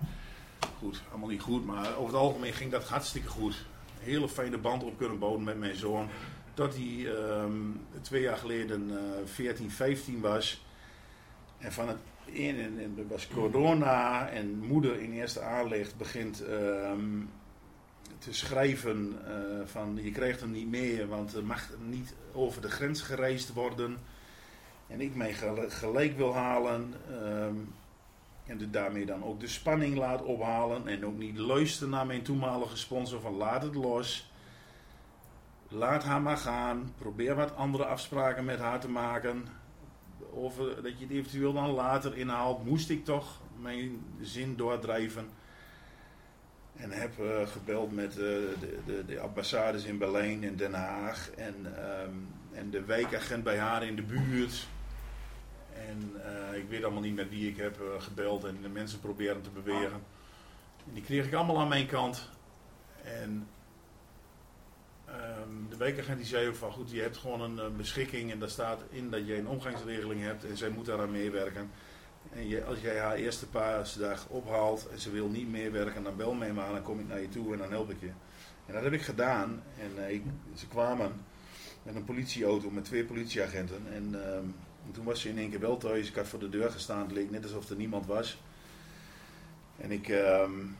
[0.79, 1.67] goed, allemaal niet goed.
[1.67, 3.67] Maar over het algemeen ging dat hartstikke goed.
[4.01, 6.09] Hele fijne band op kunnen bouwen met mijn zoon
[6.55, 10.65] dat hij um, twee jaar geleden uh, 14, 15 was.
[11.59, 17.31] En van het in, en, er was corona en moeder in eerste aanleg begint um,
[18.19, 22.71] te schrijven uh, van je krijgt hem niet meer, want er mag niet over de
[22.71, 23.97] grens gereisd worden.
[24.87, 25.35] En ik mij
[25.69, 26.95] gelijk wil halen.
[27.23, 27.75] Um,
[28.49, 30.89] en daarmee dan ook de spanning laat ophalen.
[30.89, 34.31] En ook niet luisteren naar mijn toenmalige sponsor van laat het los.
[35.69, 36.93] Laat haar maar gaan.
[36.99, 39.45] Probeer wat andere afspraken met haar te maken.
[40.31, 42.65] Of dat je het eventueel dan later inhaalt.
[42.65, 45.29] Moest ik toch mijn zin doordrijven.
[46.77, 51.31] En heb uh, gebeld met uh, de, de, de, ambassades in Berlijn en Den Haag.
[51.31, 51.55] En,
[52.05, 54.69] um, en de wijkagent bij haar in de buurt.
[55.87, 58.45] En uh, ik weet allemaal niet met wie ik heb gebeld.
[58.45, 60.03] En de mensen proberen te bewegen.
[60.87, 62.29] En die kreeg ik allemaal aan mijn kant.
[63.05, 63.49] En
[65.11, 68.38] Um, de wijkagent die zei ook van goed, je hebt gewoon een, een, beschikking en
[68.38, 71.71] daar staat in dat je een omgangsregeling hebt en zij moet daaraan meewerken.
[72.33, 76.53] En als jij haar eerste paasdag ophaalt en ze wil niet meewerken, dan bel mij
[76.53, 78.11] maar, dan kom ik naar je toe en dan help ik je.
[78.67, 80.23] En dat heb ik gedaan en
[80.55, 81.12] ze kwamen
[81.83, 84.55] met een politieauto met twee politieagenten en, um,
[84.88, 86.09] en, toen was ze in één keer wel thuis.
[86.09, 88.38] Ik had voor de deur gestaan, het leek net alsof er niemand was.
[89.77, 90.09] En ik...
[90.09, 90.77] Um,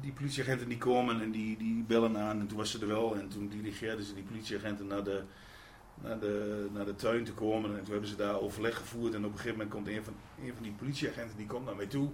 [0.00, 3.16] die politieagenten die komen en die, die bellen aan en toen was ze er wel
[3.16, 5.22] en toen dirigeerden ze die politieagenten naar de,
[5.94, 9.24] naar de, naar de tuin te komen en toen hebben ze daar overleg gevoerd en
[9.24, 11.86] op een gegeven moment komt een van, een van die politieagenten die komt naar mij
[11.86, 12.10] toe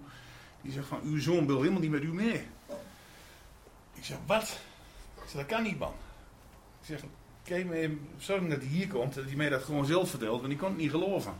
[0.64, 2.46] die zegt van uw zoon wil helemaal niet met u mee.
[3.94, 4.60] Ik zeg wat?
[5.24, 5.92] Ik zeg dat kan niet man.
[6.80, 7.00] Ik zeg
[7.44, 10.58] kijk zorg dat hij hier komt dat hij mij dat gewoon zelf vertelt want ik
[10.58, 11.34] kon het niet geloven.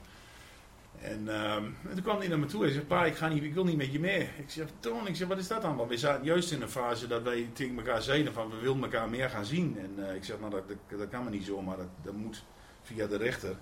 [1.01, 3.43] En, um, en, toen kwam hij naar me toe en zei: Pa, ik, ga niet,
[3.43, 4.21] ik wil niet met je mee.
[4.21, 5.77] Ik zeg: Toon, ik zeg, wat is dat dan?
[5.77, 8.83] Want we zaten juist in een fase dat wij tegen elkaar zeiden: van we willen
[8.83, 9.79] elkaar meer gaan zien.
[9.79, 12.45] En uh, ik zeg: Nou, dat, dat, dat, kan me niet zomaar, dat, dat moet
[12.83, 13.57] via de rechter.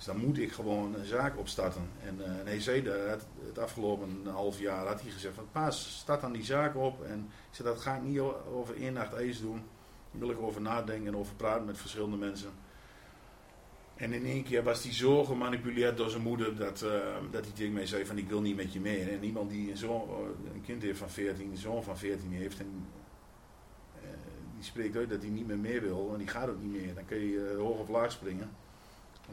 [0.00, 1.90] Dus dan moet ik gewoon een zaak opstarten.
[2.04, 6.32] En, uh, zei dat het afgelopen half jaar had hij gezegd: van, Pa, start dan
[6.32, 7.04] die zaak op.
[7.04, 7.18] En
[7.50, 8.18] ik zei: Dat ga ik niet
[8.52, 9.62] over één nacht ijs doen.
[10.10, 12.50] Daar wil ik over nadenken en over praten met verschillende mensen.
[13.96, 16.90] En in één keer was hij zo gemanipuleerd door zijn moeder dat, uh,
[17.30, 19.10] dat hij tegen mij zei van ik wil niet met je mee.
[19.10, 20.08] En iemand die een, zoon,
[20.54, 22.86] een kind heeft van 14, een zoon van 14 heeft en
[23.96, 24.08] uh,
[24.54, 26.94] die spreekt uit dat hij niet meer mee wil en die gaat ook niet meer.
[26.94, 28.50] Dan kun je hoog of laag springen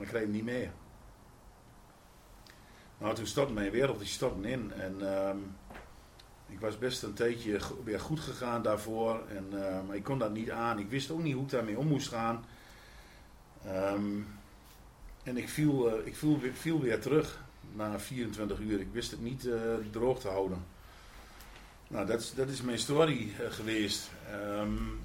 [0.06, 0.70] krijg je hem niet mee.
[2.98, 5.56] Nou toen stopte mijn wereld, die stopte in en um,
[6.48, 9.22] ik was best een tijdje weer goed gegaan daarvoor.
[9.28, 9.50] En,
[9.88, 10.80] maar ik kon dat niet aan.
[10.80, 12.46] Ik wist ook niet hoe ik daarmee om moest gaan.
[13.68, 14.28] Um,
[15.28, 16.16] en ik viel, uh, ik
[16.54, 17.40] viel, weer terug
[17.76, 18.80] na 24 uur.
[18.80, 20.66] Ik wist het niet uh, droog te houden.
[21.88, 24.12] Nou, dat dat is mijn story geweest.
[24.34, 25.00] Um,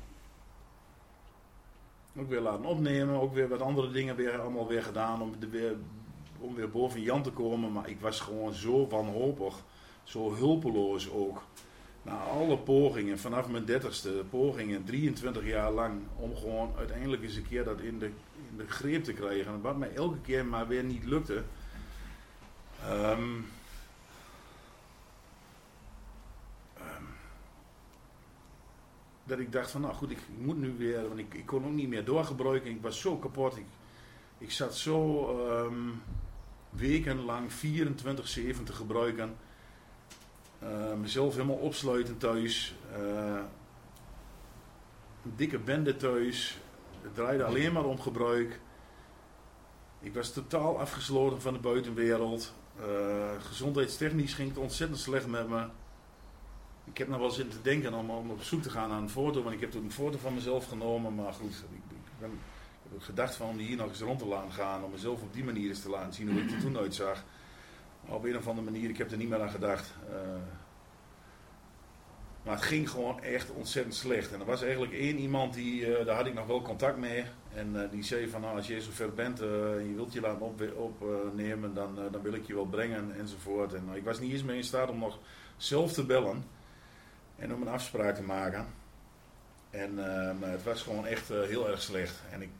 [2.16, 5.48] ook weer laten opnemen, ook weer wat andere dingen weer allemaal weer gedaan om, de
[5.48, 5.76] weer,
[6.38, 7.72] om weer boven Jan te komen.
[7.72, 9.54] Maar ik was gewoon zo wanhopig,
[10.02, 11.42] zo hulpeloos ook.
[12.02, 17.48] Na alle pogingen, vanaf mijn dertigste pogingen, 23 jaar lang, om gewoon uiteindelijk eens een
[17.48, 18.10] keer dat in de
[18.56, 19.60] de greep te krijgen.
[19.60, 21.42] Wat mij elke keer maar weer niet lukte.
[22.90, 23.46] Um,
[29.24, 31.72] dat ik dacht van nou goed, ik, moet nu weer, want ik, ik, kon ook
[31.72, 32.70] niet meer doorgebruiken.
[32.70, 33.56] Ik was zo kapot.
[33.56, 33.66] Ik,
[34.38, 36.02] ik zat zo um,
[36.70, 37.54] wekenlang 24-7
[38.64, 39.36] te gebruiken.
[41.00, 42.74] Mezelf helemaal opsluiten thuis.
[42.98, 43.40] Uh,
[45.24, 46.58] een dikke bende thuis.
[47.02, 48.60] Het draaide alleen maar om gebruik.
[50.00, 52.54] Ik was totaal afgesloten van de buitenwereld.
[52.80, 55.66] Uh, gezondheidstechnisch ging het ontzettend slecht met me.
[56.92, 59.10] Ik heb nog wel zin te denken om, om op zoek te gaan naar een
[59.10, 59.42] foto.
[59.42, 61.14] Want ik heb toen een foto van mezelf genomen.
[61.14, 64.18] Maar goed, ik, ik, ben, ik heb gedacht van om die hier nog eens rond
[64.18, 64.84] te laten gaan.
[64.84, 67.24] Om mezelf op die manier eens te laten zien hoe ik er toen uitzag.
[68.06, 69.94] Maar op een of andere manier, ik heb er niet meer aan gedacht.
[70.10, 70.16] Uh,
[72.42, 74.32] maar het ging gewoon echt ontzettend slecht.
[74.32, 77.24] En er was eigenlijk één iemand, die, uh, daar had ik nog wel contact mee.
[77.54, 80.20] En uh, die zei van, nou, als je zo ver bent en je wilt je
[80.20, 83.74] laten opnemen, op, dan, dan wil ik je wel brengen enzovoort.
[83.74, 85.18] En ik was niet eens meer in staat om nog
[85.56, 86.44] zelf te bellen.
[87.36, 88.66] En om een afspraak te maken.
[89.70, 92.22] En uh, het was gewoon echt uh, heel erg slecht.
[92.30, 92.50] En ik,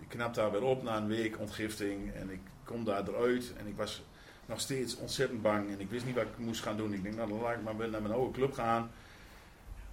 [0.00, 2.12] ik knap daar weer op na een week ontgifting.
[2.12, 3.52] En ik kom daar eruit.
[3.56, 4.02] En ik was
[4.46, 5.70] nog steeds ontzettend bang.
[5.70, 6.92] En ik wist niet wat ik moest gaan doen.
[6.92, 8.90] Ik denk, nou dan laat ik maar naar mijn oude club gaan.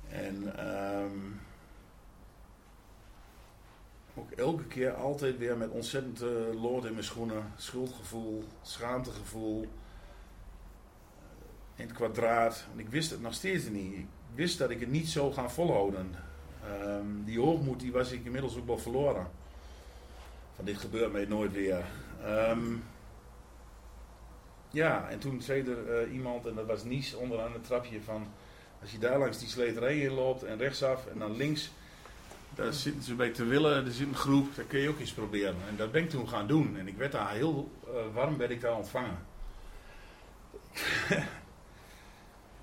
[0.10, 1.40] En um,
[4.16, 7.52] ook elke keer altijd weer met ontzettend uh, lood in mijn schoenen.
[7.56, 9.68] Schuldgevoel, schaamtegevoel
[11.76, 12.66] in het kwadraat.
[12.74, 13.94] En ik wist het nog steeds niet.
[13.94, 16.16] Ik wist dat ik het niet zou gaan volhouden.
[16.86, 19.30] Um, die hoogmoed die was ik inmiddels ook wel verloren.
[20.56, 21.86] Van dit gebeurt mij nooit weer.
[22.26, 22.84] Um,
[24.70, 28.28] ja, en toen zei er uh, iemand, en dat was Nies onderaan het trapje van...
[28.82, 31.72] Als je daar langs die sleterij in loopt en rechtsaf en dan links...
[32.56, 35.14] Daar zitten ze bij te willen, er zit een groep, daar kun je ook eens
[35.14, 35.56] proberen.
[35.70, 36.78] En dat ben ik toen gaan doen.
[36.78, 39.18] En ik werd daar heel uh, warm werd ik daar ontvangen.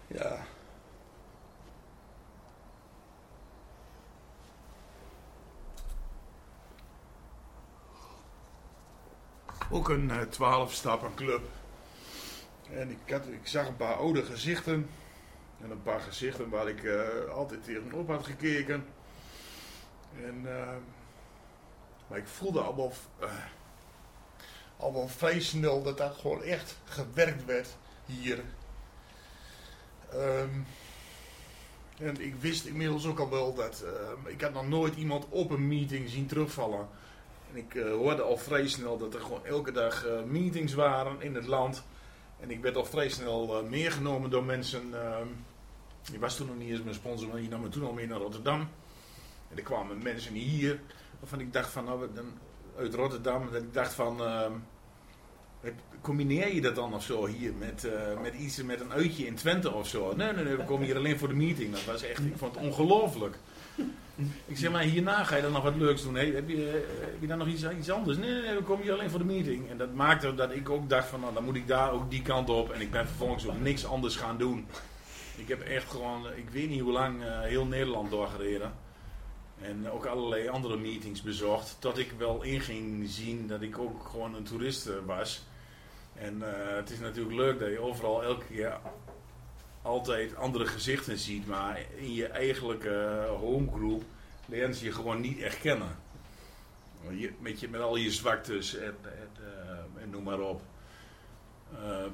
[0.08, 0.46] Ja.
[9.70, 11.48] Ook een uh, 12 stappen club.
[12.72, 14.90] En ik, ik zag een paar oude gezichten.
[15.62, 18.86] En een paar gezichten waar ik uh, altijd tegenop had gekeken.
[20.24, 20.76] En, uh,
[22.06, 22.92] maar ik voelde allemaal,
[23.22, 23.30] uh,
[24.76, 28.44] allemaal vrij snel dat dat gewoon echt gewerkt werd hier
[30.14, 30.66] Um,
[31.98, 35.50] en ik wist inmiddels ook al wel dat uh, ik had nog nooit iemand op
[35.50, 36.88] een meeting zien terugvallen.
[37.52, 41.22] En ik uh, hoorde al vrij snel dat er gewoon elke dag uh, meetings waren
[41.22, 41.82] in het land.
[42.40, 44.94] En ik werd al vrij snel meegenomen door mensen.
[46.12, 48.06] ik was toen nog niet eens mijn sponsor, maar die nam me toen al mee
[48.06, 48.60] naar Rotterdam.
[49.50, 50.80] En er kwamen mensen hier
[51.20, 52.08] waarvan ik dacht van, nou,
[52.78, 54.52] uit Rotterdam, dat ik dacht van ehm,
[56.00, 59.34] Combineer je dat dan of zo hier met, uh, met iets met een uitje in
[59.34, 60.16] Twente of zo?
[60.16, 61.72] Nee, nee, nee, we komen hier alleen voor de meeting.
[61.72, 63.36] Dat was echt, ik vond het ongelooflijk.
[64.46, 66.14] Ik zeg maar, hierna ga je dan nog wat leuks doen.
[66.14, 68.18] Heb, je, eh, heb je dan nog iets, iets anders?
[68.18, 69.70] Nee, nee, nee, we komen hier alleen voor de meeting.
[69.70, 72.22] En dat maakte dat ik ook dacht van, nou, dan moet ik daar ook die
[72.22, 72.70] kant op.
[72.70, 74.66] En ik ben vervolgens ook niks anders gaan doen.
[75.36, 78.72] Ik heb echt gewoon, ik weet niet hoe lang, uh, heel Nederland doorgereden.
[79.62, 81.76] En ook allerlei andere meetings bezocht.
[81.78, 85.42] Tot ik wel in ging zien dat ik ook gewoon een toerist was.
[86.14, 88.78] En uh, het is natuurlijk leuk dat je overal elke keer
[89.82, 91.46] altijd andere gezichten ziet.
[91.46, 94.02] Maar in je eigenlijke homegroup
[94.46, 95.96] leren ze je gewoon niet echt kennen.
[97.38, 99.30] Met, je, met al je zwaktes en, en,
[100.02, 100.62] en noem maar op.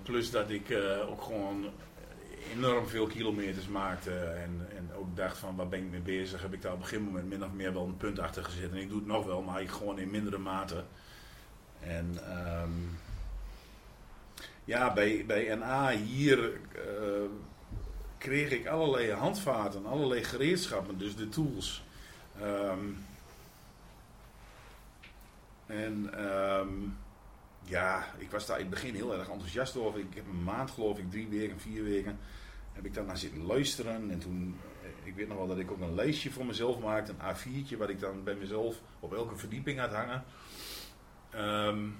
[0.03, 0.79] Plus dat ik
[1.09, 1.71] ook gewoon
[2.53, 6.53] enorm veel kilometers maakte en, en ook dacht van waar ben ik mee bezig, heb
[6.53, 8.71] ik daar op een gegeven moment min of meer wel een punt achter gezet.
[8.71, 10.85] En ik doe het nog wel, maar ik gewoon in mindere mate.
[11.81, 12.19] En
[12.63, 12.99] um,
[14.65, 17.31] ja, bij, bij NA hier uh,
[18.19, 21.85] kreeg ik allerlei handvaten, allerlei gereedschappen, dus de tools.
[22.43, 23.05] Um,
[25.67, 26.97] en um,
[27.65, 30.01] ja, ik was daar in het begin heel erg enthousiast over.
[30.01, 32.19] Ik heb een maand geloof ik, drie weken, vier weken,
[32.73, 34.11] heb ik daarna zitten luisteren.
[34.11, 37.13] En toen, eh, ik weet nog wel dat ik ook een lijstje voor mezelf maakte,
[37.13, 40.25] een A4'tje, wat ik dan bij mezelf op elke verdieping had hangen.
[41.35, 41.97] Um,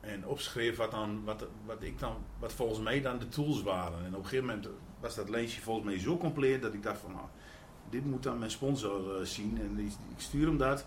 [0.00, 4.04] en opschreef wat, dan, wat, wat, ik dan, wat volgens mij dan de tools waren.
[4.04, 4.68] En op een gegeven moment
[5.00, 7.26] was dat lijstje volgens mij zo compleet dat ik dacht van nou,
[7.90, 9.58] dit moet dan mijn sponsor uh, zien.
[9.60, 10.86] En ik stuur hem dat.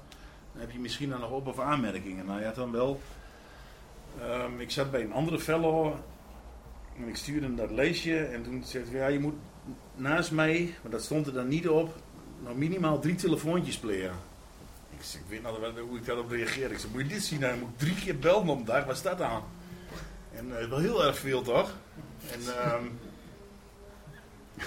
[0.52, 2.26] Dan heb je misschien dan nog op of aanmerkingen.
[2.26, 3.00] Nou ja, dan wel.
[4.22, 5.94] Um, ik zat bij een andere fellow
[6.98, 8.18] en ik stuurde hem dat lijstje.
[8.18, 9.36] En toen zei hij, ja, je moet
[9.96, 11.96] naast mij, maar dat stond er dan niet op,
[12.44, 14.16] nog minimaal drie telefoontjes plegen.
[14.90, 16.72] Ik, ik weet wel hoe ik daarop reageer.
[16.72, 17.40] Ik zei, moet je dit zien?
[17.40, 18.86] Nou, moet ik drie keer bellen op een dag.
[18.86, 19.44] Waar staat aan?
[20.36, 21.76] En uh, wel heel erg veel, toch?
[22.32, 22.40] En,
[22.74, 23.00] um,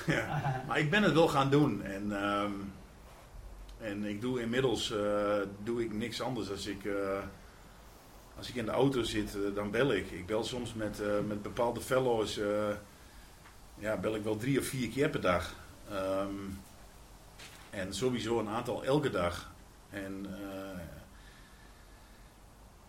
[0.17, 0.65] ja.
[0.67, 1.83] Maar ik ben het wel gaan doen.
[1.83, 2.73] En, um,
[3.79, 6.85] en ik doe inmiddels uh, doe ik niks anders als ik...
[6.85, 7.19] Uh,
[8.37, 10.11] als ik in de auto zit, dan bel ik.
[10.11, 12.41] Ik bel soms met, met bepaalde fellows.
[13.79, 15.55] ja, bel ik wel drie of vier keer per dag.
[15.93, 16.61] Um,
[17.71, 19.51] en sowieso een aantal elke dag.
[19.91, 20.27] En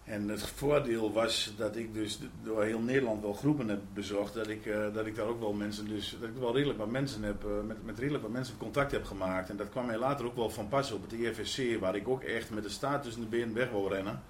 [0.08, 4.34] En het voordeel was dat ik dus door heel Nederland wel groepen heb bezocht.
[4.34, 7.24] Dat ik, dat ik daar ook wel mensen, dus dat ik wel redelijk wat mensen
[7.24, 9.50] heb, met, met redelijk wat mensen contact heb gemaakt.
[9.50, 12.24] En dat kwam mij later ook wel van pas op het IFSC, waar ik ook
[12.24, 14.22] echt met de staat tussen de benen weg wil rennen.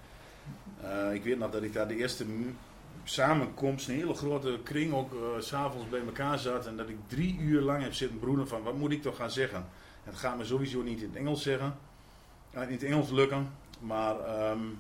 [0.84, 2.26] Uh, ik weet nog dat ik daar de eerste
[3.04, 6.68] samenkomst, een hele grote kring ook s s'avonds bij elkaar zat.
[6.68, 9.32] En dat ik drie uur lang heb zitten broeden van wat moet ik toch gaan
[9.32, 9.58] zeggen.
[9.58, 11.78] En het gaat me sowieso niet in het Engels zeggen.
[12.52, 13.50] in het Engels lukken.
[13.80, 14.80] Maar um,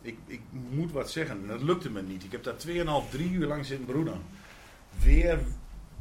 [0.00, 1.46] ik, ik moet wat zeggen.
[1.46, 2.24] Dat lukte me niet.
[2.24, 2.54] Ik heb daar
[3.04, 4.22] 2,5, 3 uur lang zitten broeden.
[5.02, 5.38] Weer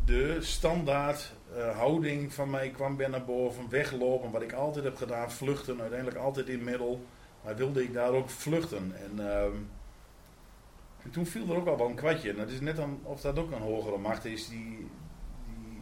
[0.06, 3.70] de standaard uh, houding van mij kwam weer naar boven.
[3.70, 5.32] Weglopen, wat ik altijd heb gedaan.
[5.32, 7.06] Vluchten, uiteindelijk altijd in middel.
[7.44, 8.92] Maar wilde ik daar ook vluchten.
[8.96, 9.44] En, uh,
[11.04, 12.30] en toen viel er ook al wel een kwartje.
[12.30, 14.88] En dat is net dan, of dat ook een hogere macht is die,
[15.46, 15.82] die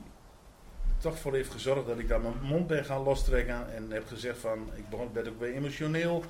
[0.97, 3.75] toch voor heeft gezorgd dat ik daar mijn mond ben gaan lostrekken.
[3.75, 6.23] En heb gezegd van, ik werd ook weer emotioneel.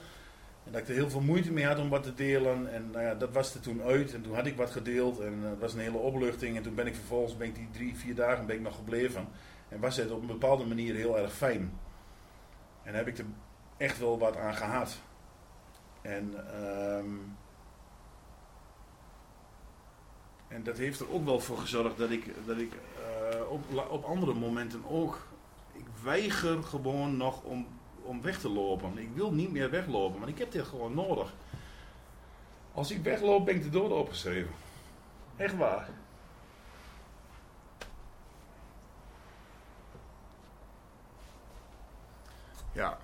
[0.66, 2.74] En dat ik er heel veel moeite mee had om wat te delen.
[2.74, 4.14] En nou dat was er toen uit.
[4.14, 5.20] En toen had ik wat gedeeld.
[5.20, 6.58] En uh, was een hele opluchting.
[6.58, 9.28] En toen ben ik vervolgens, ben ik die drie, vier dagen ben ik nog gebleven.
[9.70, 11.72] En was het op een bepaalde manier heel erg fijn.
[12.84, 13.26] En heb ik er
[13.78, 15.02] echt wel wat aan gehad.
[16.02, 17.38] En, um,
[20.48, 24.04] en dat heeft er ook wel voor gezorgd dat ik, dat ik uh, op, op
[24.04, 25.28] andere momenten ook.
[25.74, 27.68] Ik weiger gewoon nog om
[28.04, 28.98] om weg te lopen.
[28.98, 31.34] Ik wil niet meer weglopen, want ik heb dit gewoon nodig.
[32.74, 34.54] Als ik wegloop, ben ik de dood opgeschreven.
[35.36, 35.90] Echt waar.
[42.74, 42.98] Ja.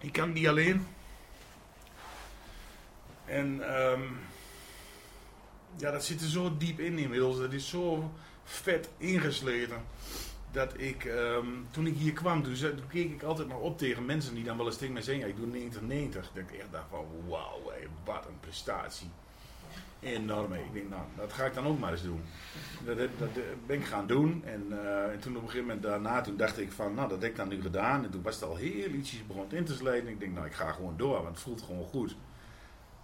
[0.00, 0.86] Ik kan niet alleen.
[3.24, 4.18] En um,
[5.76, 7.38] ja, dat zit er zo diep in inmiddels.
[7.38, 8.12] Dat is zo
[8.44, 9.82] vet ingesleten
[10.52, 14.04] dat ik, um, toen ik hier kwam, toen, toen, keek ik altijd maar op tegen
[14.04, 16.12] mensen die dan wel eens tegen mij zeggen, ja, ik doe 90-90.
[16.12, 17.72] Dat ik echt dacht van, wauw,
[18.04, 19.10] wat een prestatie.
[20.00, 20.52] Enorm.
[20.52, 22.22] Ik denk, nou, dat ga ik dan ook maar eens doen.
[22.84, 23.30] Dat, dat, dat
[23.66, 24.44] ben ik gaan doen.
[24.44, 27.22] En, uh, en, toen op een gegeven moment daarna, toen dacht ik van, nou, dat
[27.22, 28.04] heb ik dan nu gedaan.
[28.04, 30.08] En toen was het al heel ietsjes begon in te slijten.
[30.08, 32.16] Ik denk, nou, ik ga gewoon door, want het voelt gewoon goed.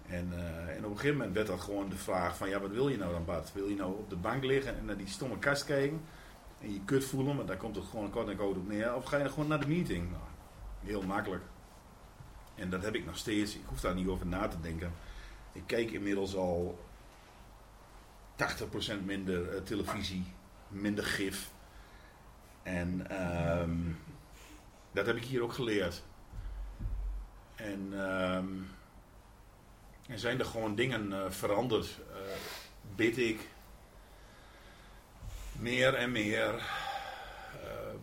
[0.07, 2.71] En, uh, en op een gegeven moment werd dat gewoon de vraag van, ja, wat
[2.71, 3.53] wil je nou dan, Bart?
[3.53, 6.01] Wil je nou op de bank liggen en naar die stomme kast kijken?
[6.61, 8.95] en je kut voelen, maar daar komt het gewoon kort en koud op neer.
[8.95, 10.11] Of ga je gewoon naar de meeting?
[10.11, 10.23] Nou,
[10.81, 11.43] heel makkelijk.
[12.55, 13.55] En dat heb ik nog steeds.
[13.55, 14.93] Ik hoef daar niet over na te denken.
[15.53, 16.79] Ik kijk inmiddels al
[18.37, 20.25] 80% minder uh, televisie,
[20.69, 21.51] minder gif.
[22.63, 23.21] En
[23.61, 23.99] um,
[24.93, 26.03] dat heb ik hier ook geleerd.
[27.55, 28.69] En, um,
[30.07, 32.17] en zijn er gewoon dingen uh, veranderd, uh,
[32.97, 33.49] bid ik
[35.53, 36.63] meer en meer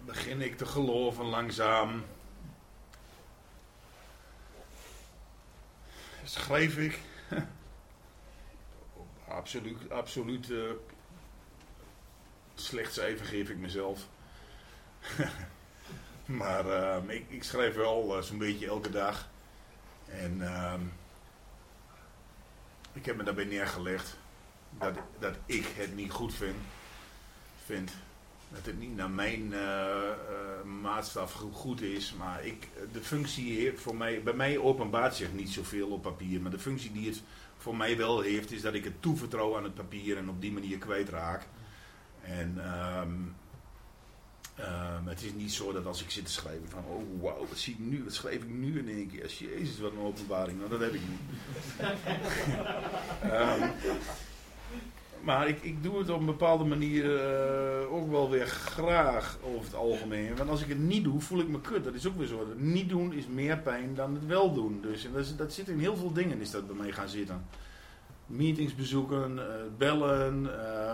[0.06, 2.06] begin ik te geloven langzaam.
[6.24, 7.00] Schrijf ik.
[9.34, 10.72] Absoluut, absoluut uh,
[12.56, 14.08] slecht cijfer geef ik mezelf.
[16.26, 19.30] maar uh, ik, ik, schrijf wel zo'n beetje elke dag.
[20.06, 20.82] En ehm,
[22.94, 24.18] ik heb me daarbij neergelegd
[24.70, 26.58] dat, dat ik het niet goed vind
[27.66, 27.92] vind
[28.50, 32.14] dat het niet naar mijn uh, maatstaf goed is.
[32.14, 36.42] Maar ik, de functie heeft voor mij, bij mij openbaart zich niet zoveel op papier.
[36.42, 37.22] Maar de functie die het
[37.64, 40.52] voor mij wel heeft, is dat ik het toevertrouw aan het papier en op die
[40.52, 41.48] manier kwijtraak.
[42.22, 42.58] En
[42.98, 43.36] um,
[44.60, 47.58] um, het is niet zo dat als ik zit te schrijven van, oh wauw, wat
[47.58, 49.34] zie ik nu, wat schrijf ik nu in één keer?
[49.40, 50.58] Jezus, wat een openbaring.
[50.58, 51.20] Nou, dat heb ik niet.
[53.24, 53.72] um,
[55.24, 59.66] maar ik, ik doe het op een bepaalde manier uh, ook wel weer graag over
[59.66, 60.36] het algemeen.
[60.36, 61.84] Want als ik het niet doe, voel ik me kut.
[61.84, 62.40] Dat is ook weer zo.
[62.40, 64.82] Het niet doen is meer pijn dan het wel doen.
[64.82, 65.08] Dus
[65.38, 67.46] dat, zit in heel veel dingen is dat bij mij gaan zitten.
[68.26, 69.44] Meetings bezoeken, uh,
[69.78, 70.44] bellen.
[70.44, 70.94] Uh,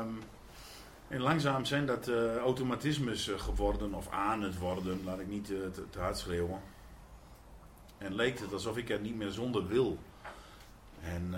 [1.08, 5.00] en langzaam zijn dat uh, automatismes geworden of aan het worden.
[5.04, 6.60] Laat ik niet te, te, hard schreeuwen.
[7.98, 9.98] En leek het alsof ik er niet meer zonder wil.
[11.02, 11.34] En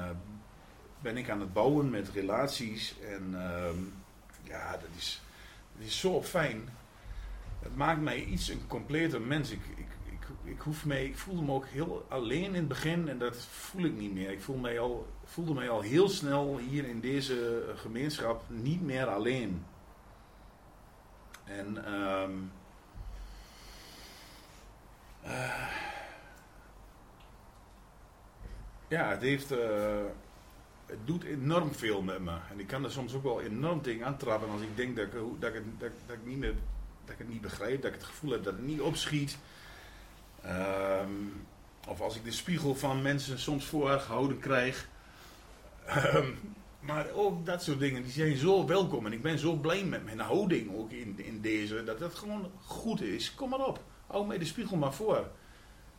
[1.01, 2.95] ben ik aan het bouwen met relaties.
[2.99, 3.69] En uh,
[4.43, 5.21] ja, dat is,
[5.77, 6.69] dat is zo fijn.
[7.59, 9.51] Het maakt mij iets een completer mens.
[9.51, 13.09] Ik, ik, ik, ik, hoef mee, ik voelde me ook heel alleen in het begin
[13.09, 14.31] en dat voel ik niet meer.
[14.31, 19.05] Ik voel mij al, voelde mij al heel snel hier in deze gemeenschap niet meer
[19.05, 19.65] alleen.
[21.43, 22.51] En um,
[25.23, 25.67] uh,
[28.87, 29.51] ja, het heeft.
[29.51, 29.59] Uh,
[30.91, 32.31] het doet enorm veel met me.
[32.51, 35.11] En ik kan er soms ook wel enorm tegen aantrappen als ik denk dat ik,
[35.39, 38.31] dat ik, dat, dat ik, niet dat ik het niet begrijp, dat ik het gevoel
[38.31, 39.37] heb dat het niet opschiet.
[40.45, 41.45] Um,
[41.87, 44.87] of als ik de spiegel van mensen soms voorgehouden krijg.
[45.85, 46.29] Ehm,
[46.79, 49.05] maar ook dat soort dingen, die zijn zo welkom.
[49.05, 51.83] En ik ben zo blij met mijn houding ook in, in deze.
[51.83, 53.33] Dat het gewoon goed is.
[53.33, 53.83] Kom maar op.
[54.07, 55.31] Hou mij de spiegel maar voor.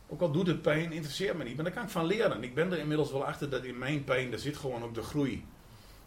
[0.07, 1.55] Ook al doet het pijn, interesseert me niet.
[1.55, 2.43] Maar daar kan ik van leren.
[2.43, 5.01] Ik ben er inmiddels wel achter dat in mijn pijn, daar zit gewoon ook de
[5.01, 5.45] groei.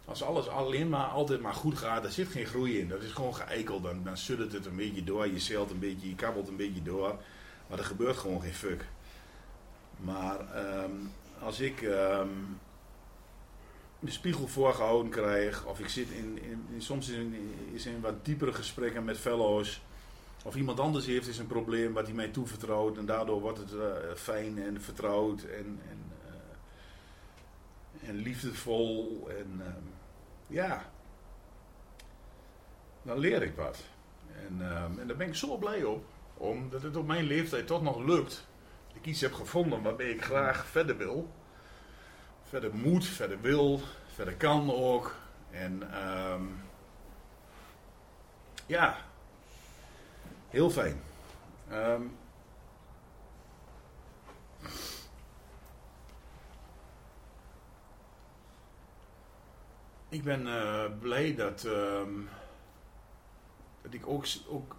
[0.05, 2.87] Als alles alleen maar altijd maar goed gaat, daar zit geen groei in.
[2.87, 3.83] Dat is gewoon geëikeld.
[3.83, 4.17] Dan, dan
[4.53, 5.27] het een beetje door.
[5.27, 7.15] Je zeilt een beetje, je kabbelt een beetje door.
[7.67, 8.85] Maar er gebeurt gewoon geen fuck.
[9.97, 10.91] Maar ehm,
[11.39, 12.27] als ik ehm,
[13.99, 16.39] de spiegel voorgehouden krijg, of ik zit in,
[16.73, 17.35] in, soms in,
[17.73, 19.81] in wat diepere gesprekken met fellows,
[20.43, 23.71] of iemand anders heeft is een probleem wat hij mij toevertrouwt en daardoor wordt het
[23.71, 23.81] uh,
[24.15, 26.11] fijn en vertrouwd en, en,
[28.01, 29.65] uh, en liefdevol en uh,
[30.47, 30.91] ja,
[33.01, 33.83] dan leer ik wat.
[34.27, 34.61] En,
[34.99, 38.47] en daar ben ik zo blij op, omdat het op mijn leeftijd toch nog lukt.
[38.93, 41.29] Ik iets heb gevonden waarmee ik graag verder wil.
[42.43, 43.81] Verder moet, verder wil,
[44.13, 45.15] verder kan ook.
[45.51, 46.61] En um,
[48.65, 49.06] ja,
[50.49, 51.01] heel fijn.
[51.71, 52.11] Um,
[60.09, 62.29] ik ben uh, blij dat, um,
[63.81, 64.75] dat ik ook, ook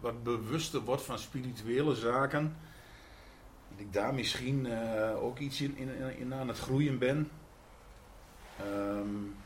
[0.00, 2.56] wat bewuster word van spirituele zaken.
[3.70, 7.30] Dat ik daar misschien uh, ook iets in, in, in, aan het groeien ben.
[8.60, 9.36] Um,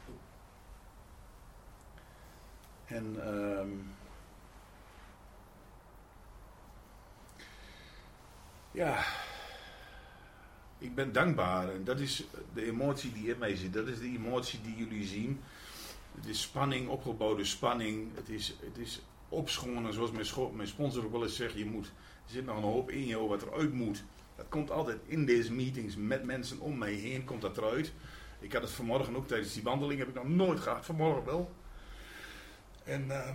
[2.85, 3.94] en um,
[8.75, 9.05] ja,
[10.79, 11.75] ik ben dankbaar.
[11.75, 13.73] En dat is de emotie die in mij zit.
[13.73, 15.41] Dat is de emotie die jullie zien.
[16.15, 18.09] Het is spanning, opgebouwde spanning.
[18.15, 21.55] Het is, het is opschonen, zoals mijn, mijn sponsor ook wel eens zegt.
[21.55, 21.87] Je moet,
[22.27, 24.05] er zit nog een hoop in jou wat eruit moet.
[24.37, 27.93] Dat komt altijd in deze meetings met mensen om mij heen, komt dat eruit.
[28.41, 31.55] Ik had het vanmorgen ook tijdens die wandeling, heb ik nog nooit gehad, vanmorgen wel.
[32.85, 33.29] En, uh,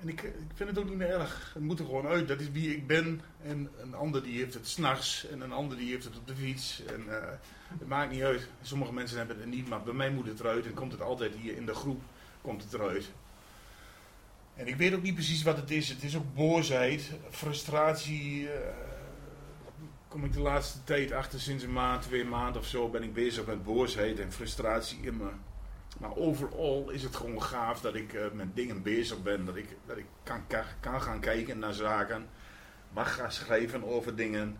[0.00, 1.50] en ik, ik, vind het ook niet meer erg.
[1.54, 3.20] Het moet er gewoon uit, dat is wie ik ben.
[3.42, 6.36] En een ander die heeft het s'nachts en een ander die heeft het op de
[6.36, 6.82] fiets.
[6.84, 7.14] En uh,
[7.78, 8.48] het maakt niet uit.
[8.62, 10.66] Sommige mensen hebben het niet, maar bij mij moet het eruit.
[10.66, 12.02] En komt het altijd hier in de groep,
[12.40, 13.10] komt het eruit.
[14.54, 15.88] En ik weet ook niet precies wat het is.
[15.88, 18.42] Het is ook boosheid, frustratie...
[18.42, 18.50] Uh,
[20.08, 23.14] kom ik de laatste tijd achter, sinds een maand, twee maanden of zo, ben ik
[23.14, 25.28] bezig met boosheid en frustratie in me.
[25.98, 29.44] Maar overal is het gewoon gaaf dat ik uh, met dingen bezig ben.
[29.44, 30.40] Dat ik, dat ik kan,
[30.80, 32.26] kan gaan kijken naar zaken.
[32.90, 34.58] Mag gaan schrijven over dingen.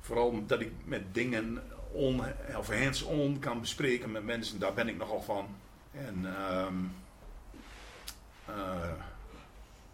[0.00, 1.62] Vooral dat ik met dingen
[1.92, 2.22] on,
[2.56, 4.58] of hands-on kan bespreken met mensen.
[4.58, 5.46] Daar ben ik nogal van.
[5.92, 6.66] En uh,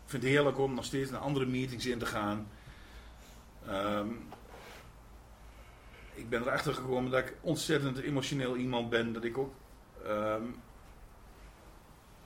[0.05, 2.49] ik vind het heerlijk om nog steeds naar andere meetings in te gaan.
[3.68, 4.28] Um,
[6.14, 9.12] ik ben erachter gekomen dat ik ontzettend emotioneel iemand ben.
[9.12, 9.55] Dat ik ook,
[10.09, 10.55] um,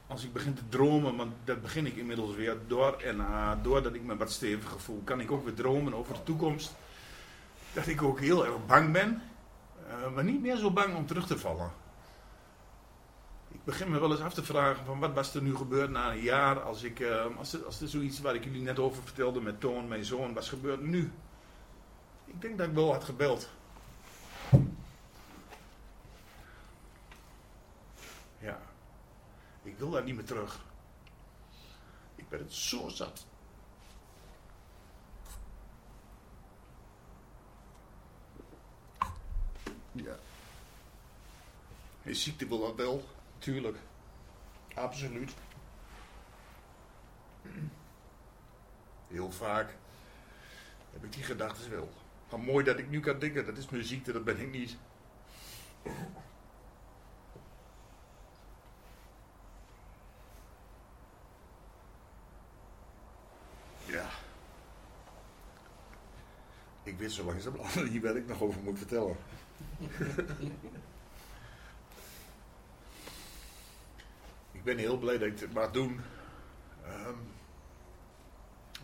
[0.07, 3.95] als ik begin te dromen, want dat begin ik inmiddels weer, door en uh, doordat
[3.95, 6.75] ik me wat steviger voel, kan ik ook weer dromen over de toekomst.
[7.73, 9.23] Dat ik ook heel erg bang ben,
[9.89, 11.71] uh, maar niet meer zo bang om terug te vallen.
[13.53, 16.11] Ik begin me wel eens af te vragen van wat was er nu gebeurd na
[16.11, 19.03] een jaar als ik, uh, als er, als er zoiets waar ik jullie net over
[19.03, 21.13] vertelde met Toon, mijn zoon, was gebeurd nu.
[22.25, 23.49] Ik denk dat ik wel had gebeld.
[28.39, 28.59] Ja.
[29.67, 30.65] Ik wil daar niet meer terug.
[32.15, 33.27] Ik ben het zo zat.
[39.93, 40.17] Ja.
[42.03, 43.05] Is ziekte wil dat wel,
[43.35, 43.79] natuurlijk.
[44.75, 45.35] Absoluut.
[49.09, 49.75] Heel vaak
[50.93, 51.93] heb ik die gedachten wel.
[52.31, 54.77] Maar mooi dat ik nu kan denken, dat is mijn ziekte, dat ben ik niet.
[63.87, 64.09] Ja.
[67.09, 69.17] Zo langzamerhand hier waar ik nog over moet vertellen.
[74.53, 76.01] ik ben heel blij dat ik het mag doen.
[76.87, 77.17] Um,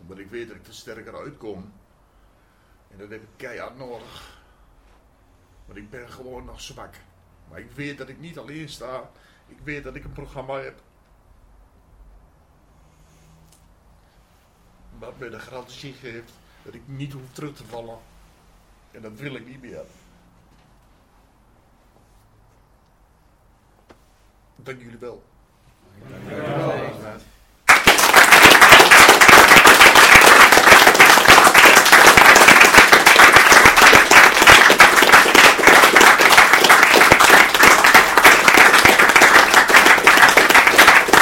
[0.00, 1.72] omdat ik weet dat ik er sterker uitkom.
[2.90, 4.40] En dat heb ik keihard nodig.
[5.66, 6.94] Want ik ben gewoon nog zwak.
[7.48, 9.10] Maar ik weet dat ik niet alleen sta.
[9.46, 10.80] Ik weet dat ik een programma heb.
[14.98, 17.98] Wat mij de garantie geeft dat ik niet hoef terug te vallen.
[18.92, 19.84] En dat wil ik niet meer.
[24.56, 25.22] Dank jullie wel.
[26.08, 27.16] Dank jullie wel.